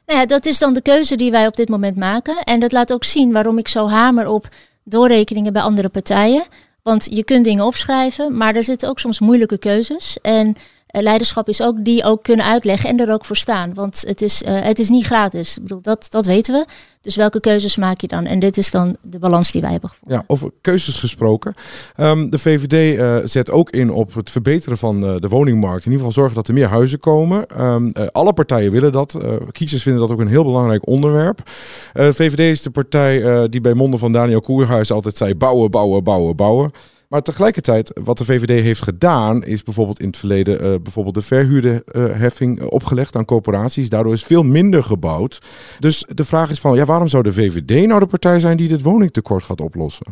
[0.07, 2.37] Nou ja, dat is dan de keuze die wij op dit moment maken.
[2.45, 4.49] En dat laat ook zien waarom ik zo hamer op
[4.85, 6.45] doorrekeningen bij andere partijen.
[6.87, 10.18] Want je kunt dingen opschrijven, maar er zitten ook soms moeilijke keuzes.
[10.22, 10.57] En
[11.02, 13.74] leiderschap is ook die ook kunnen uitleggen en er ook voor staan.
[13.74, 15.56] Want het is, eh, het is niet gratis.
[15.56, 16.64] Ik bedoel, dat, dat weten we.
[17.00, 18.24] Dus welke keuzes maak je dan?
[18.24, 20.18] En dit is dan de balans die wij hebben gevonden.
[20.18, 21.54] Ja, over keuzes gesproken.
[21.96, 25.85] Ehm, de VVD eh, zet ook in op het verbeteren van eh, de woningmarkt.
[25.85, 27.46] In ieder geval zorgen dat er meer huizen komen.
[27.46, 29.14] Ehm, eh, alle partijen willen dat.
[29.14, 31.50] Eh, kiezers vinden dat ook een heel belangrijk onderwerp.
[31.92, 35.70] Eh VVD is de partij eh, die bij monden van Daniel Koerhuis altijd zei bouwen,
[35.70, 36.72] bouwen, bouwen, bouwen.
[37.09, 41.23] Maar tegelijkertijd, wat de VVD heeft gedaan, is bijvoorbeeld in het verleden eh, bijvoorbeeld de
[41.23, 43.88] verhuurderheffing eh, opgelegd aan corporaties.
[43.88, 45.42] Daardoor is veel minder gebouwd.
[45.79, 48.69] Dus de vraag is van, ja, waarom zou de VVD nou de partij zijn die
[48.69, 50.07] dit woningtekort gaat oplossen?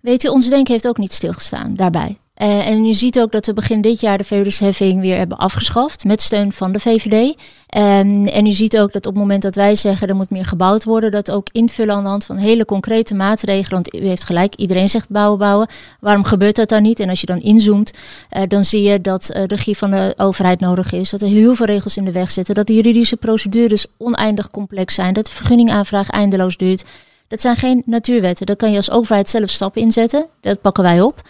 [0.00, 2.16] Weet u, ons denken heeft ook niet stilgestaan daarbij.
[2.36, 6.04] Eh, en u ziet ook dat we begin dit jaar de verhuurdersheffing weer hebben afgeschaft
[6.04, 7.34] met steun van de VVD.
[7.66, 10.44] En, en u ziet ook dat op het moment dat wij zeggen er moet meer
[10.44, 13.82] gebouwd worden, dat ook invullen aan de hand van hele concrete maatregelen.
[13.82, 15.68] Want u heeft gelijk, iedereen zegt bouwen, bouwen.
[16.00, 17.00] Waarom gebeurt dat dan niet?
[17.00, 17.92] En als je dan inzoomt,
[18.28, 21.10] eh, dan zie je dat eh, de regie van de overheid nodig is.
[21.10, 22.54] Dat er heel veel regels in de weg zitten.
[22.54, 25.14] Dat de juridische procedures oneindig complex zijn.
[25.14, 26.84] Dat de vergunningaanvraag eindeloos duurt.
[27.28, 28.46] Dat zijn geen natuurwetten.
[28.46, 30.26] Daar kan je als overheid zelf stappen inzetten.
[30.40, 31.22] Dat pakken wij op.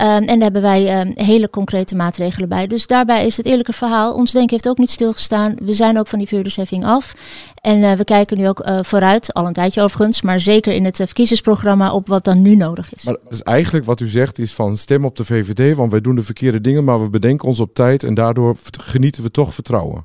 [0.00, 2.66] Um, en daar hebben wij um, hele concrete maatregelen bij.
[2.66, 4.14] Dus daarbij is het eerlijke verhaal.
[4.14, 5.54] Ons denken heeft ook niet stilgestaan.
[5.62, 7.12] We zijn ook van die verhuurdersheffing af.
[7.60, 10.84] En uh, we kijken nu ook uh, vooruit, al een tijdje overigens, maar zeker in
[10.84, 13.04] het uh, verkiezingsprogramma op wat dan nu nodig is.
[13.04, 16.14] Maar dus eigenlijk wat u zegt is van stem op de VVD, want wij doen
[16.14, 20.04] de verkeerde dingen, maar we bedenken ons op tijd en daardoor genieten we toch vertrouwen.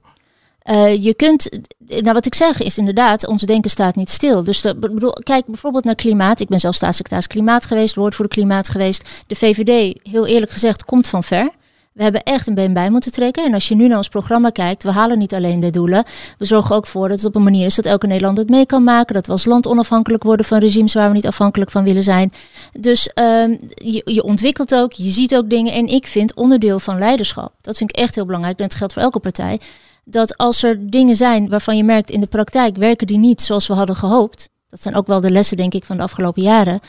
[0.69, 1.49] Uh, je kunt,
[1.87, 4.43] nou wat ik zeg is inderdaad, ons denken staat niet stil.
[4.43, 6.39] Dus de, bedoel, kijk bijvoorbeeld naar klimaat.
[6.39, 9.09] Ik ben zelf staatssecretaris klimaat geweest, woordvoerder klimaat geweest.
[9.27, 11.51] De VVD, heel eerlijk gezegd, komt van ver.
[11.97, 13.45] We hebben echt een been bij moeten trekken.
[13.45, 16.03] En als je nu naar ons programma kijkt, we halen niet alleen de doelen.
[16.37, 18.65] We zorgen ook voor dat het op een manier is dat elke Nederland het mee
[18.65, 19.15] kan maken.
[19.15, 22.33] Dat we als land onafhankelijk worden van regimes waar we niet afhankelijk van willen zijn.
[22.79, 25.73] Dus um, je, je ontwikkelt ook, je ziet ook dingen.
[25.73, 27.53] En ik vind onderdeel van leiderschap.
[27.61, 28.57] Dat vind ik echt heel belangrijk.
[28.57, 29.59] En dat geldt voor elke partij
[30.05, 33.67] dat als er dingen zijn waarvan je merkt in de praktijk werken die niet zoals
[33.67, 36.79] we hadden gehoopt, dat zijn ook wel de lessen denk ik van de afgelopen jaren,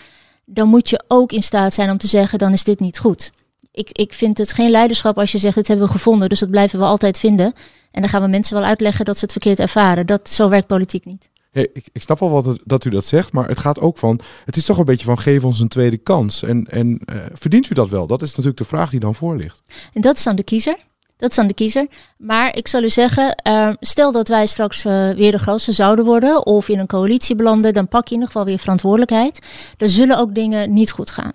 [0.45, 3.31] dan moet je ook in staat zijn om te zeggen dan is dit niet goed.
[3.79, 6.51] Ik, ik vind het geen leiderschap als je zegt het hebben we gevonden, dus dat
[6.51, 7.53] blijven we altijd vinden.
[7.91, 10.07] En dan gaan we mensen wel uitleggen dat ze het verkeerd ervaren.
[10.07, 11.31] Dat, zo werkt politiek niet.
[11.51, 13.99] Hey, ik, ik, snap wel wat het, dat u dat zegt, maar het gaat ook
[13.99, 16.43] van, het is toch een beetje van geef ons een tweede kans.
[16.43, 18.07] En, en uh, verdient u dat wel?
[18.07, 19.61] Dat is natuurlijk de vraag die dan voor ligt.
[19.93, 20.77] En dat is aan de kiezer.
[21.17, 21.87] Dat is aan de kiezer.
[22.17, 26.05] Maar ik zal u zeggen, uh, stel dat wij straks uh, weer de grootste zouden
[26.05, 29.47] worden of in een coalitie belanden, dan pak je in ieder geval weer verantwoordelijkheid.
[29.77, 31.33] Er zullen ook dingen niet goed gaan.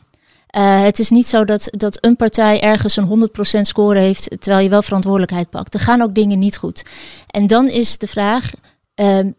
[0.57, 4.63] Uh, het is niet zo dat, dat een partij ergens een 100% score heeft terwijl
[4.63, 5.73] je wel verantwoordelijkheid pakt.
[5.73, 6.83] Er gaan ook dingen niet goed.
[7.27, 8.51] En dan is de vraag,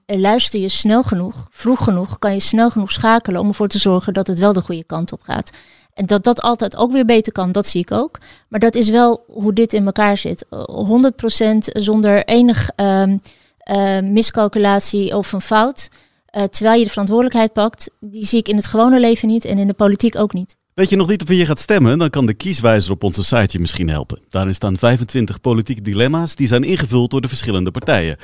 [0.06, 4.12] luister je snel genoeg, vroeg genoeg, kan je snel genoeg schakelen om ervoor te zorgen
[4.12, 5.50] dat het wel de goede kant op gaat.
[5.94, 8.18] En dat dat altijd ook weer beter kan, dat zie ik ook.
[8.48, 10.46] Maar dat is wel hoe dit in elkaar zit.
[10.50, 13.18] Eh, 100% zonder enig ehm,
[13.58, 15.88] eh, miscalculatie of een fout.
[16.24, 19.58] eh, terwijl je de verantwoordelijkheid pakt, die zie ik in het gewone leven niet en
[19.58, 20.56] in de politiek ook niet.
[20.74, 21.98] Weet je nog niet of je gaat stemmen?
[21.98, 24.18] Dan kan de kieswijzer op onze site je misschien helpen.
[24.28, 28.16] Daarin staan 25 politieke dilemma's die zijn ingevuld door de verschillende partijen.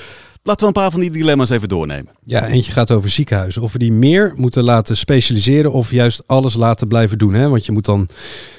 [0.43, 2.13] Laten we een paar van die dilemma's even doornemen.
[2.25, 3.63] Ja, eentje gaat over ziekenhuizen.
[3.63, 7.35] Of we die meer moeten laten specialiseren of juist alles laten blijven doen.
[7.35, 7.49] Hè?
[7.49, 8.09] Want je moet dan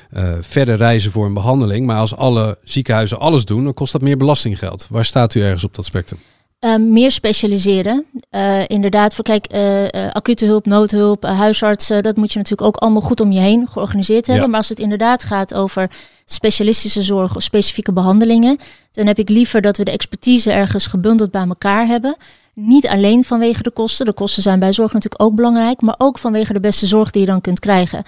[0.10, 1.86] eh, verder reizen voor een behandeling.
[1.86, 4.88] Maar als alle ziekenhuizen alles doen, dan kost dat meer belastinggeld.
[4.90, 6.20] Waar staat u ergens op dat spectrum?
[6.62, 8.06] Eh, meer specialiseren.
[8.30, 12.76] Eh, inderdaad, voor kijk, eh, eh, acute hulp, noodhulp, huisartsen, dat moet je natuurlijk ook
[12.76, 14.44] allemaal goed om je heen georganiseerd hebben.
[14.44, 14.50] Ja.
[14.50, 15.92] Maar als het inderdaad gaat over
[16.26, 18.58] specialistische zorg of specifieke behandelingen,
[18.92, 22.16] dan heb ik liever dat we de expertise ergens gebundeld bij elkaar hebben.
[22.54, 24.06] Niet alleen vanwege de kosten.
[24.06, 27.22] De kosten zijn bij zorg natuurlijk ook belangrijk, maar ook vanwege de beste zorg die
[27.22, 28.04] je dan kunt krijgen.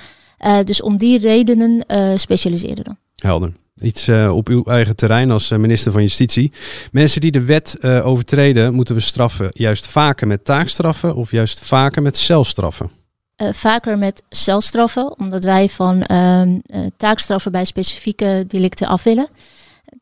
[0.64, 1.86] Dus om die redenen
[2.20, 2.98] specialiseren dan.
[3.16, 3.54] Helder.
[3.84, 6.52] Iets eh, op uw eigen terrein als eh, minister van Justitie.
[6.92, 11.60] Mensen die de wet eh, overtreden, moeten we straffen juist vaker met taakstraffen of juist
[11.60, 12.90] vaker met celstraffen?
[13.52, 19.28] Vaker met celstraffen, omdat wij van ehm, eh, taakstraffen bij specifieke delicten af willen.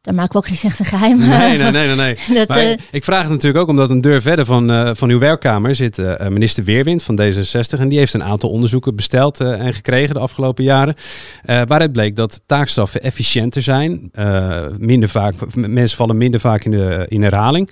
[0.01, 1.17] Daar maken we ook niet echt een geheim.
[1.17, 1.95] Nee, nee, nee, nee.
[1.95, 2.17] nee.
[2.37, 5.09] Dat, maar eh, ik vraag het natuurlijk ook omdat een deur verder van, eh, van
[5.09, 7.79] uw werkkamer zit eh, minister Weerwind van D66.
[7.79, 10.95] En die heeft een aantal onderzoeken besteld en gekregen de afgelopen jaren.
[11.45, 14.11] waaruit bleek dat taakstraffen efficiënter zijn.
[14.77, 17.69] minder vaak, mensen vallen minder vaak in, de, in herhaling.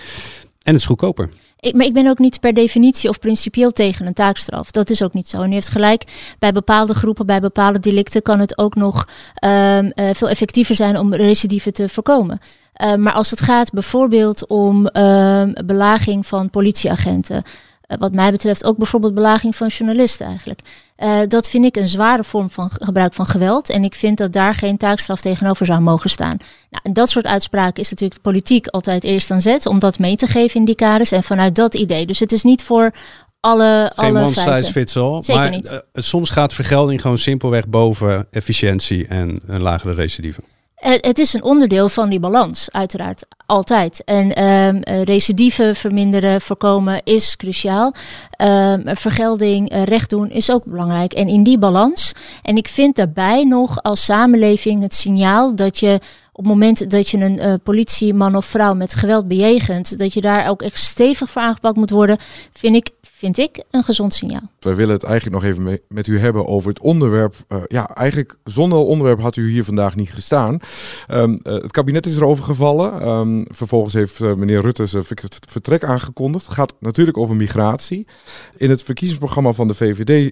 [0.63, 1.29] En het is goedkoper.
[1.59, 4.71] Ik, maar ik ben ook niet per definitie of principieel tegen een taakstraf.
[4.71, 5.41] Dat is ook niet zo.
[5.41, 6.03] En u heeft gelijk,
[6.39, 10.97] bij bepaalde groepen, bij bepaalde delicten kan het ook nog ehm, eh, veel effectiever zijn
[10.97, 12.39] om recidieven te voorkomen.
[12.73, 17.43] Eh, maar als het gaat bijvoorbeeld om ehm, belaging van politieagenten,
[17.99, 20.59] wat mij betreft ook bijvoorbeeld belaging van journalisten eigenlijk.
[20.95, 23.69] Eh, dat vind ik een zware vorm van ge- gebruik van geweld.
[23.69, 26.37] En ik vind dat daar geen taakstraf tegenover zou mogen staan.
[26.69, 29.99] Nou, en dat soort uitspraken is natuurlijk de politiek altijd eerst aan zet om dat
[29.99, 31.11] mee te geven in die kaders.
[31.11, 32.05] En vanuit dat idee.
[32.05, 32.91] Dus het is niet voor
[33.39, 34.59] alle, Geen alle one feiten.
[34.61, 35.21] size fits all.
[35.21, 35.67] Zeker maar niet.
[35.69, 40.41] eh, soms gaat vergelding gewoon simpelweg boven efficiëntie en een lagere recidive.
[40.75, 43.25] Eh, het is een onderdeel van die balans, uiteraard.
[43.49, 44.01] Altijd.
[44.05, 47.93] En eh, recidive verminderen, voorkomen is cruciaal.
[48.31, 51.13] Ehm, vergelding, eh, recht doen is ook belangrijk.
[51.13, 52.13] En in die balans.
[52.41, 55.99] En ik vind daarbij nog als samenleving het signaal dat je
[56.39, 60.21] op het moment dat je een eh, politieman of vrouw met geweld bejegent, dat je
[60.21, 62.17] daar ook echt stevig voor aangepakt moet worden,
[62.51, 64.49] vind ik, vind ik een gezond signaal.
[64.59, 67.35] Wij willen het eigenlijk nog even met u hebben over het onderwerp.
[67.47, 70.59] eh, ja, eigenlijk zonder onderwerp had u hier vandaag niet gestaan.
[71.07, 73.01] Ehm, eh, het kabinet is erover gevallen.
[73.01, 76.45] Ehm, vervolgens heeft meneer Rutte zijn ver- vertrek aangekondigd.
[76.45, 78.07] Het gaat natuurlijk over migratie.
[78.57, 80.31] In het verkiezingsprogramma van de VVD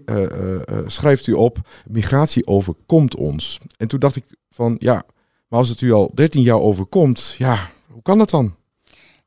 [0.85, 3.59] schrijft u op: migratie overkomt ons.
[3.77, 5.03] En toen dacht ik van ja,
[5.47, 8.55] maar als het u al 13 jaar overkomt, ja, hoe kan dat dan?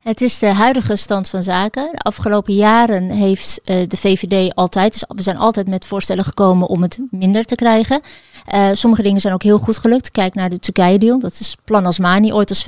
[0.01, 1.89] Het is de huidige stand van zaken.
[1.91, 6.67] De afgelopen jaren heeft eh, de VVD altijd, dus we zijn altijd met voorstellen gekomen
[6.67, 8.01] om het minder te krijgen.
[8.45, 10.11] Eh, sommige dingen zijn ook heel goed gelukt.
[10.11, 11.19] Kijk naar de Turkije-deal.
[11.19, 12.63] Dat is plan Asmani, ooit als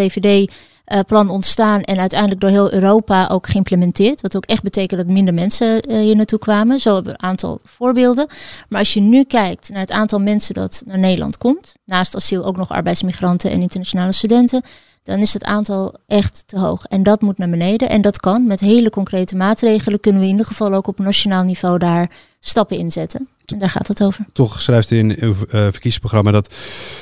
[0.86, 4.22] VVD-plan ontstaan en uiteindelijk door heel Europa ook geïmplementeerd.
[4.22, 6.80] Wat ook echt betekent dat minder mensen eh, hier naartoe kwamen.
[6.80, 8.28] Zo hebben we een aantal voorbeelden.
[8.70, 12.46] Maar als je nu kijkt naar het aantal mensen dat naar Nederland komt, naast asiel
[12.46, 14.62] ook nog arbeidsmigranten en internationale studenten,
[15.04, 16.86] dan is het aantal echt te hoog.
[16.86, 17.90] En dat moet naar beneden.
[17.90, 20.00] En dat kan met hele concrete maatregelen.
[20.00, 23.28] Kunnen we in ieder geval ook op nationaal niveau daar stappen in zetten.
[23.46, 24.26] En daar gaat het over.
[24.34, 26.54] Toch schrijft u in uw eh, verkiezingsprogramma dat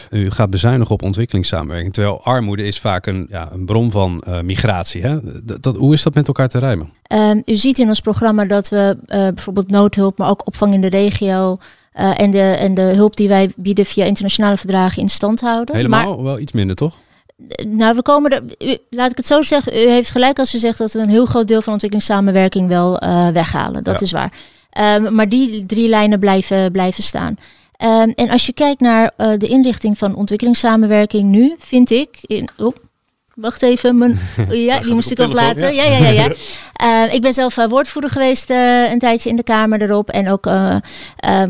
[0.10, 1.93] u gaat bezuinigen op ontwikkelingssamenwerking.
[1.93, 5.01] Terwijl armoede is vaak een, ja, een bron van eh, migratie.
[5.01, 5.17] Hè?
[5.43, 6.89] Dat, dat, hoe is dat met elkaar te rijmen?
[7.04, 10.82] Ehm, u ziet in ons programma dat we eh, bijvoorbeeld noodhulp, maar ook opvang in
[10.82, 11.58] de regio.
[11.93, 15.75] en, de, en de hulp die wij bieden via internationale verdragen in stand houden.
[15.75, 16.97] Helemaal Maar wel iets minder, toch?
[17.67, 18.43] Nou, we komen er.
[18.67, 19.73] U, laat ik het zo zeggen.
[19.73, 22.99] U heeft gelijk als u zegt dat we een heel groot deel van ontwikkelingssamenwerking wel
[23.34, 23.84] weghalen.
[23.84, 24.06] Dat Ja.
[24.06, 24.34] is waar.
[24.71, 27.36] Ehm, maar die drie lijnen blijven, blijven staan.
[27.71, 32.10] Ehm, en als je kijkt naar eh, de inrichting van ontwikkelingssamenwerking nu, vind ik.
[32.21, 32.75] In, oh,
[33.36, 33.97] wacht even.
[33.97, 35.75] Mijn, ja, die moest ik op oplaten.
[35.75, 35.84] ja.
[35.84, 36.21] Ja, ja, ja.
[36.23, 36.34] ja.
[36.81, 40.10] Eh, ik ben zelf eh, woordvoerder geweest eh, een tijdje in de Kamer erop.
[40.10, 40.45] En ook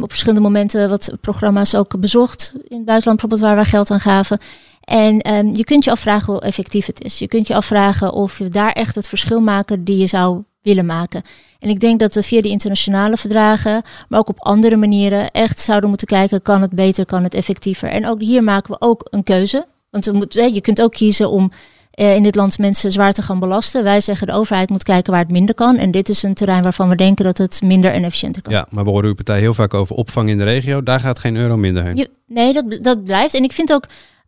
[0.01, 2.53] op verschillende momenten wat programma's ook bezocht.
[2.67, 4.37] In het buitenland bijvoorbeeld waar wij geld aan gaven.
[4.81, 7.19] En ehm, je kunt je afvragen hoe effectief het is.
[7.19, 10.85] Je kunt je afvragen of je daar echt het verschil maken die je zou willen
[10.85, 11.21] maken.
[11.59, 15.59] En ik denk dat we via die internationale verdragen, maar ook op andere manieren, echt
[15.59, 17.89] zouden moeten kijken: kan het beter, kan het effectiever?
[17.89, 19.65] En ook hier maken we ook een keuze.
[19.89, 21.51] Want hè, je kunt ook kiezen om
[21.91, 23.83] eh, in dit land mensen zwaar te gaan belasten.
[23.83, 25.77] Wij zeggen de overheid moet kijken waar het minder kan.
[25.77, 28.53] En dit is een terrein waarvan we denken dat het minder en efficiënter kan.
[28.53, 30.83] Ja, maar we horen uw partij heel vaak over opvang in de regio.
[30.83, 31.95] Daar gaat geen euro minder heen.
[31.95, 33.33] Je- nee, dat, dat blijft.
[33.33, 33.83] En ik vind ook,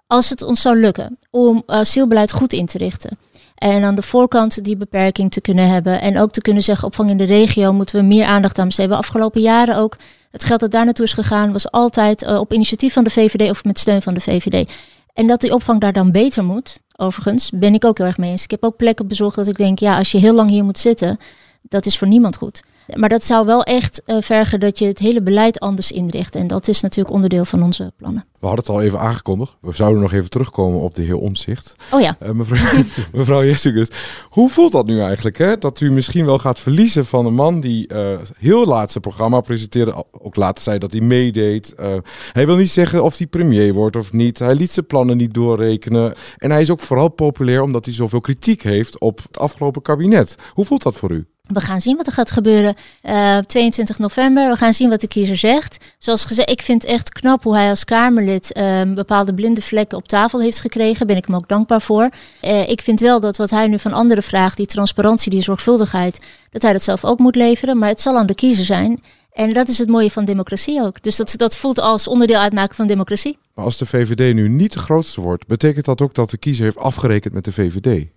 [0.07, 3.17] als het ons zou lukken om asielbeleid goed in te richten.
[3.63, 6.01] En aan de voorkant die beperking te kunnen hebben.
[6.01, 8.97] En ook te kunnen zeggen, opvang in de regio moeten we meer aandacht aan besteden.
[8.97, 9.97] Afgelopen jaren ook,
[10.31, 13.49] het geld dat daar naartoe is gegaan, was altijd eh, op initiatief van de VVD
[13.49, 14.71] of met steun van de VVD.
[15.13, 18.31] En dat die opvang daar dan beter moet, overigens, ben ik ook heel erg mee
[18.31, 18.43] eens.
[18.43, 20.79] Ik heb ook plekken bezocht dat ik denk, ja, als je heel lang hier moet
[20.79, 21.17] zitten,
[21.63, 22.63] dat is voor niemand goed.
[22.93, 26.35] Maar dat zou wel echt eh, vergen dat je het hele beleid anders inricht.
[26.35, 28.25] En dat is natuurlijk onderdeel van onze plannen.
[28.39, 29.57] We hadden het al even aangekondigd.
[29.61, 31.75] We zouden nog even terugkomen op de heer Omzicht.
[31.91, 32.17] Oh ja.
[32.33, 33.87] mevrouw mevrouw Jessicus,
[34.29, 35.37] hoe voelt dat nu eigenlijk?
[35.37, 35.57] Hè?
[35.57, 39.41] Dat u misschien wel gaat verliezen van een man die eh, heel laat zijn programma
[39.41, 40.05] presenteerde.
[40.11, 41.75] Ook later zei dat hij meedeed.
[41.75, 41.93] Eh,
[42.31, 44.39] hij wil niet zeggen of hij premier wordt of niet.
[44.39, 46.13] Hij liet zijn plannen niet doorrekenen.
[46.37, 50.35] En hij is ook vooral populair omdat hij zoveel kritiek heeft op het afgelopen kabinet.
[50.53, 51.25] Hoe voelt dat voor u?
[51.53, 54.49] We gaan zien wat er gaat gebeuren eh, op 22 november.
[54.49, 55.85] We gaan zien wat de kiezer zegt.
[55.97, 59.97] Zoals gezegd, ik vind het echt knap hoe hij als Kamerlid eh, bepaalde blinde vlekken
[59.97, 61.07] op tafel heeft gekregen.
[61.07, 62.09] Ben ik hem ook dankbaar voor.
[62.41, 66.19] Eh, ik vind wel dat wat hij nu van anderen vraagt, die transparantie, die zorgvuldigheid,
[66.49, 67.77] dat hij dat zelf ook moet leveren.
[67.77, 69.01] Maar het zal aan de kiezer zijn.
[69.31, 71.01] En dat is het mooie van democratie ook.
[71.03, 73.37] Dus dat, dat voelt als onderdeel uitmaken van democratie.
[73.53, 76.63] Maar als de VVD nu niet de grootste wordt, betekent dat ook dat de kiezer
[76.63, 78.07] heeft afgerekend met de VVD?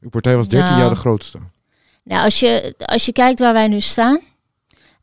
[0.00, 0.80] Uw partij was 13 Nou.
[0.80, 1.38] jaar de grootste.
[2.04, 4.18] Nou, als je, als je kijkt waar wij nu staan.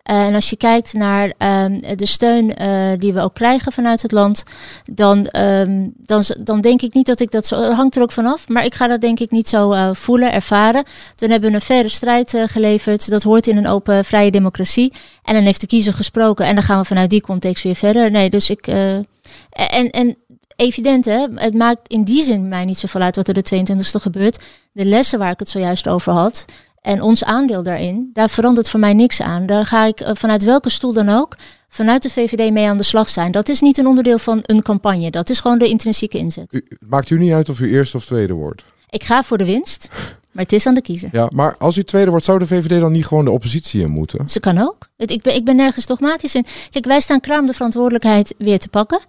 [0.03, 4.01] eh, en als je kijkt naar ehm, de steun eh, die we ook krijgen vanuit
[4.01, 4.43] het land,
[4.85, 7.61] dan, ehm, dan, dan denk ik niet dat ik dat zo.
[7.61, 10.33] Het hangt er ook vanaf, maar ik ga dat denk ik niet zo eh, voelen,
[10.33, 10.83] ervaren.
[11.15, 13.09] Toen hebben we een verre strijd geleverd.
[13.09, 14.93] Dat hoort in een open, vrije democratie.
[15.23, 18.11] En dan heeft de kiezer gesproken en dan gaan we vanuit die context weer verder.
[18.11, 18.67] Nee, dus ik.
[18.67, 20.17] en, en
[20.55, 21.25] evident, hè?
[21.35, 24.43] Het maakt in die zin mij niet zoveel uit wat er de 22e gebeurt.
[24.71, 26.45] De lessen waar ik het zojuist over had.
[26.89, 29.45] En ons aandeel daarin, daar verandert voor mij niks aan.
[29.45, 31.35] Daar ga ik eh, vanuit welke stoel dan ook,
[31.67, 33.31] vanuit de VVD mee aan de slag zijn.
[33.31, 35.11] Dat is niet een onderdeel van een campagne.
[35.11, 36.53] Dat is gewoon de intrinsieke inzet.
[36.53, 38.63] U, maakt u niet uit of u eerste of tweede wordt?
[38.89, 39.89] Ik ga voor de winst,
[40.31, 41.09] maar het is aan de kiezer.
[41.11, 43.91] Ja, maar als u tweede wordt, zou de VVD dan niet gewoon de oppositie in
[43.91, 44.29] moeten?
[44.29, 44.89] Ze kan ook.
[44.97, 46.45] Ik, ben, ik ben nergens dogmatisch in.
[46.69, 48.99] Kijk, wij staan klaar om de verantwoordelijkheid weer te pakken.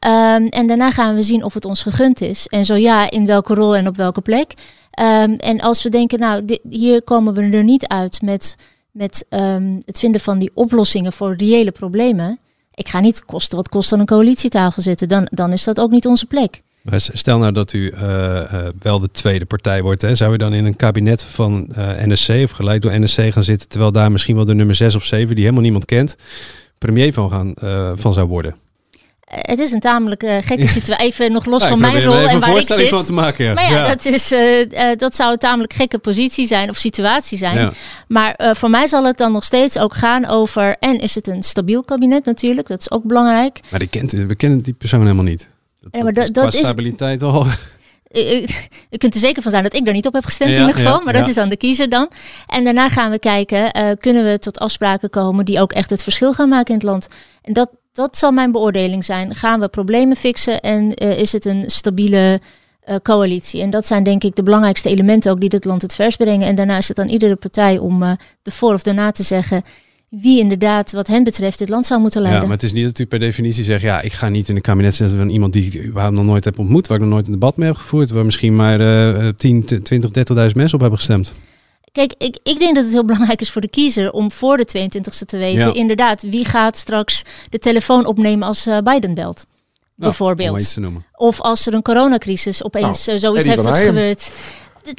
[0.00, 2.46] Ehm, en daarna gaan we zien of het ons gegund is.
[2.46, 4.54] En zo ja, in welke rol en op welke plek.
[4.90, 8.56] Ehm, en als we denken, nou, hier komen we er niet uit met,
[8.90, 12.38] met ehm, het vinden van die oplossingen voor reële problemen.
[12.74, 15.08] Ik ga niet kosten wat kost aan een coalitietafel zitten.
[15.08, 16.62] Dan, dan is dat ook niet onze plek.
[16.96, 20.02] Stel nou dat u eh, eh, wel de tweede partij wordt.
[20.02, 20.14] Hè.
[20.14, 23.68] Zou u dan in een kabinet van eh, NSC of geleid door NSC gaan zitten...
[23.68, 26.16] terwijl daar misschien wel de nummer 6 of 7, die helemaal niemand kent...
[26.78, 27.54] premier van, gaan,
[27.98, 28.54] van zou worden?
[29.30, 31.06] Het is een tamelijk eh, gekke situatie.
[31.06, 32.88] Even nog los Ja, van mijn rol en waar ik zit.
[32.88, 33.54] van te maken, ja.
[33.54, 33.88] Maar ja, Ja.
[33.88, 37.72] Dat, is, eh, eh, dat zou een tamelijk gekke positie zijn of situatie zijn.
[38.08, 40.76] Maar voor mij zal het dan nog steeds ook gaan over...
[40.80, 43.60] en is het een stabiel kabinet natuurlijk, dat is ook belangrijk.
[43.68, 45.48] Maar die kent, we kennen die persoon helemaal niet.
[45.90, 47.46] Ja, maar Dat dat, is qua is, stabiliteit al...
[48.90, 50.62] u, kunt er zeker van zijn dat ik er niet op heb gestemd Ja, in
[50.66, 50.98] ieder geval.
[50.98, 51.28] ja, maar dat ja.
[51.28, 52.08] is aan de kiezer dan.
[52.46, 55.44] En daarna gaan we kijken, kunnen we tot afspraken komen...
[55.44, 57.08] die ook echt het verschil gaan maken in het land.
[57.42, 59.34] En dat, dat zal mijn beoordeling zijn.
[59.34, 62.40] Gaan we problemen fixen en eh, is het een stabiele
[62.80, 63.60] eh, coalitie?
[63.62, 66.46] En dat zijn denk ik de belangrijkste elementen ook die dit land het vers brengen.
[66.46, 69.22] En daarna is het aan iedere partij om eh de voor of de na te
[69.22, 69.62] zeggen...
[70.08, 72.48] wie inderdaad wat hen betreft dit land zou moeten Ja, leiden.
[72.48, 73.82] maar het is niet dat u per definitie zegt...
[73.82, 76.58] ja, ik ga niet in een kabinet zitten van iemand die ik nog nooit heb
[76.58, 76.86] ontmoet...
[76.86, 78.10] waar ik nog nooit een debat mee heb gevoerd...
[78.10, 81.34] waar misschien maar eh 10, 20, 30.000 mensen op hebben gestemd.
[81.92, 84.66] Kijk, ik, ik denk dat het heel belangrijk is voor de kiezer om voor de
[84.66, 85.74] 22e te weten, Ja.
[85.74, 89.36] inderdaad, wie gaat straks de telefoon opnemen als eh, Biden belt.
[89.36, 90.76] Nou, bijvoorbeeld.
[91.12, 93.94] Of als er een coronacrisis opeens Nou, eh, zoiets heftigs Heijem.
[93.94, 94.32] gebeurt.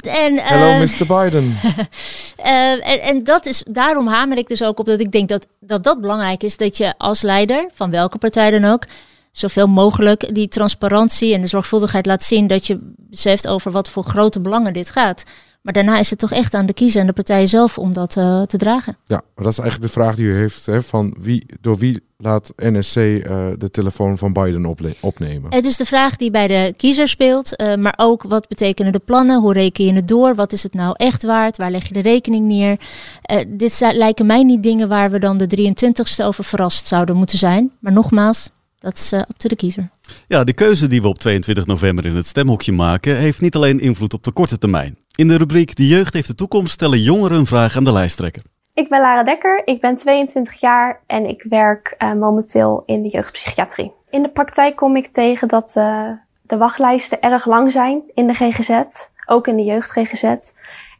[0.06, 1.06] En, eh, Hello, Mr.
[1.06, 1.56] Biden.
[2.36, 5.84] en, en dat is, daarom hamer ik dus ook op dat ik denk dat, dat
[5.84, 6.56] dat belangrijk is.
[6.56, 8.84] Dat je als leider, van welke partij dan ook,
[9.32, 12.46] zoveel mogelijk die transparantie en de zorgvuldigheid laat zien.
[12.46, 15.22] Dat je beseft over wat voor grote belangen dit gaat.
[15.62, 18.16] Maar daarna is het toch echt aan de kiezer en de partijen zelf om dat
[18.16, 18.96] eh, te dragen.
[19.04, 20.66] Ja, maar dat is eigenlijk de vraag die u heeft.
[20.66, 25.54] Hè, van wie, door wie laat NSC eh, de telefoon van Biden opnemen?
[25.54, 28.98] Het is de vraag die bij de kiezer speelt, eh, maar ook wat betekenen de
[28.98, 29.40] plannen?
[29.40, 30.34] Hoe reken je het door?
[30.34, 31.56] Wat is het nou echt waard?
[31.56, 32.76] Waar leg je de rekening neer?
[33.22, 37.16] Eh, dit zijn- lijken mij niet dingen waar we dan de 23ste over verrast zouden
[37.16, 37.70] moeten zijn.
[37.80, 39.90] Maar nogmaals, dat is to de kiezer.
[40.28, 43.80] Ja, de keuze die we op 22 november in het stemhokje maken, heeft niet alleen
[43.80, 44.96] invloed op de korte termijn.
[45.16, 48.42] In de rubriek De Jeugd heeft de toekomst stellen jongeren een vraag aan de lijsttrekker.
[48.74, 53.08] Ik ben Lara Dekker, ik ben 22 jaar en ik werk eh, momenteel in de
[53.08, 53.92] jeugdpsychiatrie.
[54.10, 56.10] In de praktijk kom ik tegen dat eh,
[56.42, 58.82] de wachtlijsten erg lang zijn in de GGZ.
[59.26, 60.34] ook in de jeugd GGZ.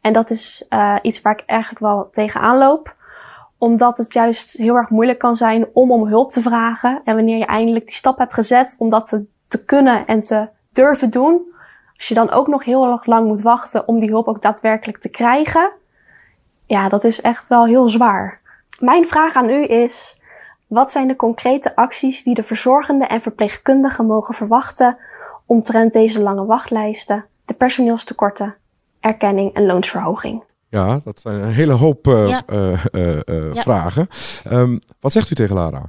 [0.01, 2.95] En dat is uh, iets waar ik eigenlijk wel tegenaan loop
[3.63, 7.01] omdat het juist heel erg moeilijk kan zijn om om hulp te vragen.
[7.03, 10.49] En wanneer je eindelijk die stap hebt gezet om dat te, te kunnen en te
[10.71, 11.41] durven doen,
[12.03, 14.97] als je dan ook nog heel erg lang moet wachten om die hulp ook daadwerkelijk
[14.97, 15.71] te krijgen,
[16.65, 18.39] ja, dat is echt wel heel zwaar.
[18.79, 20.21] Mijn vraag aan u is,
[20.67, 24.97] wat zijn de concrete acties die de verzorgenden en verpleegkundigen mogen verwachten
[25.45, 28.55] omtrent deze lange wachtlijsten, de personeelstekorten,
[28.99, 30.43] erkenning en loonsverhoging?
[30.69, 32.41] Ja, dat zijn een hele hoop uh, ja.
[32.47, 33.61] uh, uh, ja.
[33.61, 34.07] vragen.
[34.51, 35.81] Um, wat zegt u tegen Lara?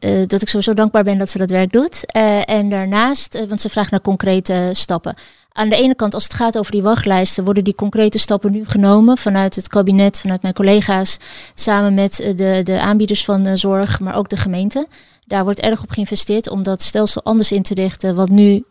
[0.00, 2.16] Uh, dat ik sowieso dankbaar ben dat ze dat werk doet.
[2.16, 5.14] Uh, en daarnaast, uh, want ze vraagt naar concrete stappen.
[5.58, 8.64] Aan de ene kant, als het gaat over die wachtlijsten, worden die concrete stappen nu
[8.64, 11.18] genomen vanuit het kabinet, vanuit mijn collega's,
[11.54, 14.86] samen met de, de aanbieders van zorg, maar ook de gemeente.
[15.26, 18.14] Daar wordt erg op geïnvesteerd om dat stelsel anders in te richten.
[18.14, 18.64] Wat nu,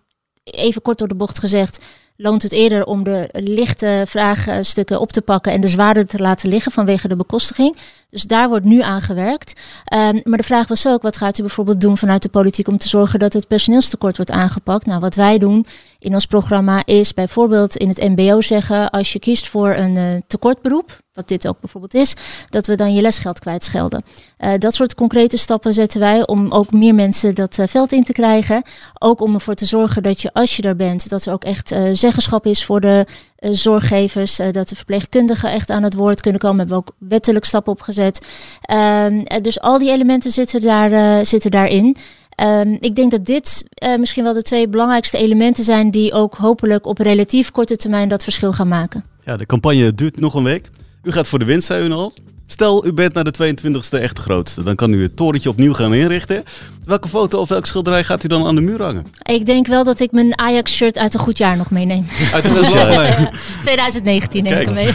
[0.43, 1.79] even kort door de bocht gezegd,
[2.17, 6.49] loont het eerder om de lichte vraagstukken op te pakken en de zwaarder te laten
[6.49, 7.75] liggen vanwege de bekostiging.
[8.09, 9.61] Dus daar wordt nu aan gewerkt.
[9.93, 12.77] Um, maar de vraag was ook, wat gaat u bijvoorbeeld doen vanuit de politiek om
[12.77, 14.85] te zorgen dat het personeelstekort wordt aangepakt?
[14.85, 15.65] Nou, wat wij doen
[15.99, 20.03] in ons programma is bijvoorbeeld in het MBO zeggen, als je kiest voor een uh,
[20.27, 22.13] tekortberoep, wat dit ook bijvoorbeeld is,
[22.49, 24.03] dat we dan je lesgeld kwijtschelden.
[24.39, 28.03] Uh, dat soort concrete stappen zetten wij om ook meer mensen dat uh, veld in
[28.03, 28.61] te krijgen.
[28.99, 31.75] Ook om ervoor te zorgen dat je, als je er bent, dat er ook echt
[31.91, 33.05] zeggenschap is voor de
[33.39, 36.55] zorggevers, dat de verpleegkundigen echt aan het woord kunnen komen.
[36.55, 38.27] We hebben ook wettelijk stappen opgezet.
[38.61, 41.95] Ehm, dus al die elementen zitten, daar, zitten daarin.
[42.43, 43.63] Um, ik denk dat dit
[43.99, 48.23] misschien wel de twee belangrijkste elementen zijn die ook hopelijk op relatief korte termijn dat
[48.23, 49.03] verschil gaan maken.
[49.23, 50.69] Ja, de campagne duurt nog een week.
[51.03, 52.13] U gaat voor de winst, zei u al.
[52.49, 54.63] Stel, u bent naar de 22e echt de grootste.
[54.63, 56.43] Dan kan u het torentje opnieuw gaan inrichten.
[56.85, 59.05] Welke foto of welke schilderij gaat u dan aan de muur hangen?
[59.21, 62.07] Ik denk wel dat ik mijn Ajax-shirt uit een goed jaar nog meeneem.
[62.33, 63.39] Uit een goed jaar?
[63.61, 64.93] 2019 neem ik hem mee.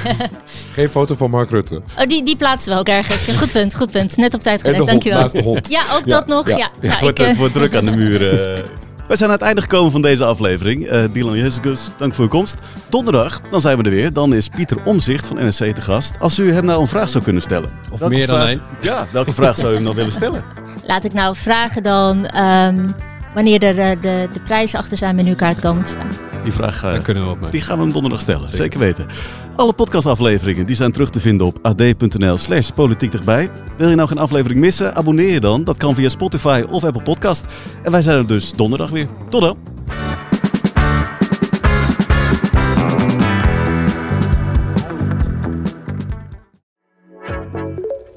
[0.73, 1.83] Geen foto van Mark Rutte?
[1.99, 3.25] Oh, die, die plaatsen we ook ergens.
[3.25, 4.17] Ja, goed punt, goed punt.
[4.17, 5.21] Net op tijd gelet, dankjewel.
[5.21, 5.69] Naast de hond.
[5.69, 6.11] Ja, ook ja.
[6.19, 6.49] dat nog.
[6.49, 6.57] Ja.
[6.57, 6.71] ja.
[6.81, 8.21] ja het, wordt, ik, het wordt druk aan de muur.
[9.13, 10.93] Wij zijn aan het einde gekomen van deze aflevering.
[10.93, 12.57] Uh, Dylan Jessicus, dank voor uw komst.
[12.89, 14.13] Donderdag, dan zijn we er weer.
[14.13, 16.17] Dan is Pieter Omzicht van NSC te gast.
[16.21, 17.71] Als u hem nou een vraag zou kunnen stellen.
[17.91, 18.63] Of welke meer dan één.
[18.81, 20.45] Ja, welke vraag zou u hem nou willen stellen?
[20.87, 22.95] Laat ik nou vragen dan um,
[23.35, 26.11] wanneer er de, de, de prijzen achter zijn menukaart komen te staan.
[26.43, 29.07] Die vraag uh, kunnen we op die gaan we hem donderdag stellen, zeker, zeker weten.
[29.57, 33.51] Alle podcastafleveringen die zijn terug te vinden op ad.nl slash politiek dichtbij.
[33.77, 34.95] Wil je nou geen aflevering missen?
[34.95, 35.65] Abonneer je dan.
[35.65, 37.47] Dat kan via Spotify of Apple Podcast.
[37.83, 39.09] En wij zijn er dus donderdag weer.
[39.29, 39.57] Tot dan!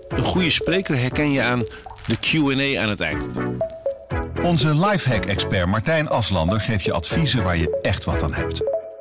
[0.10, 1.60] Een goede spreker herken je aan
[2.08, 3.24] de Q&A aan het eind.
[4.44, 8.74] Onze lifehack-expert Martijn Aslander geeft je adviezen waar je echt wat aan hebt.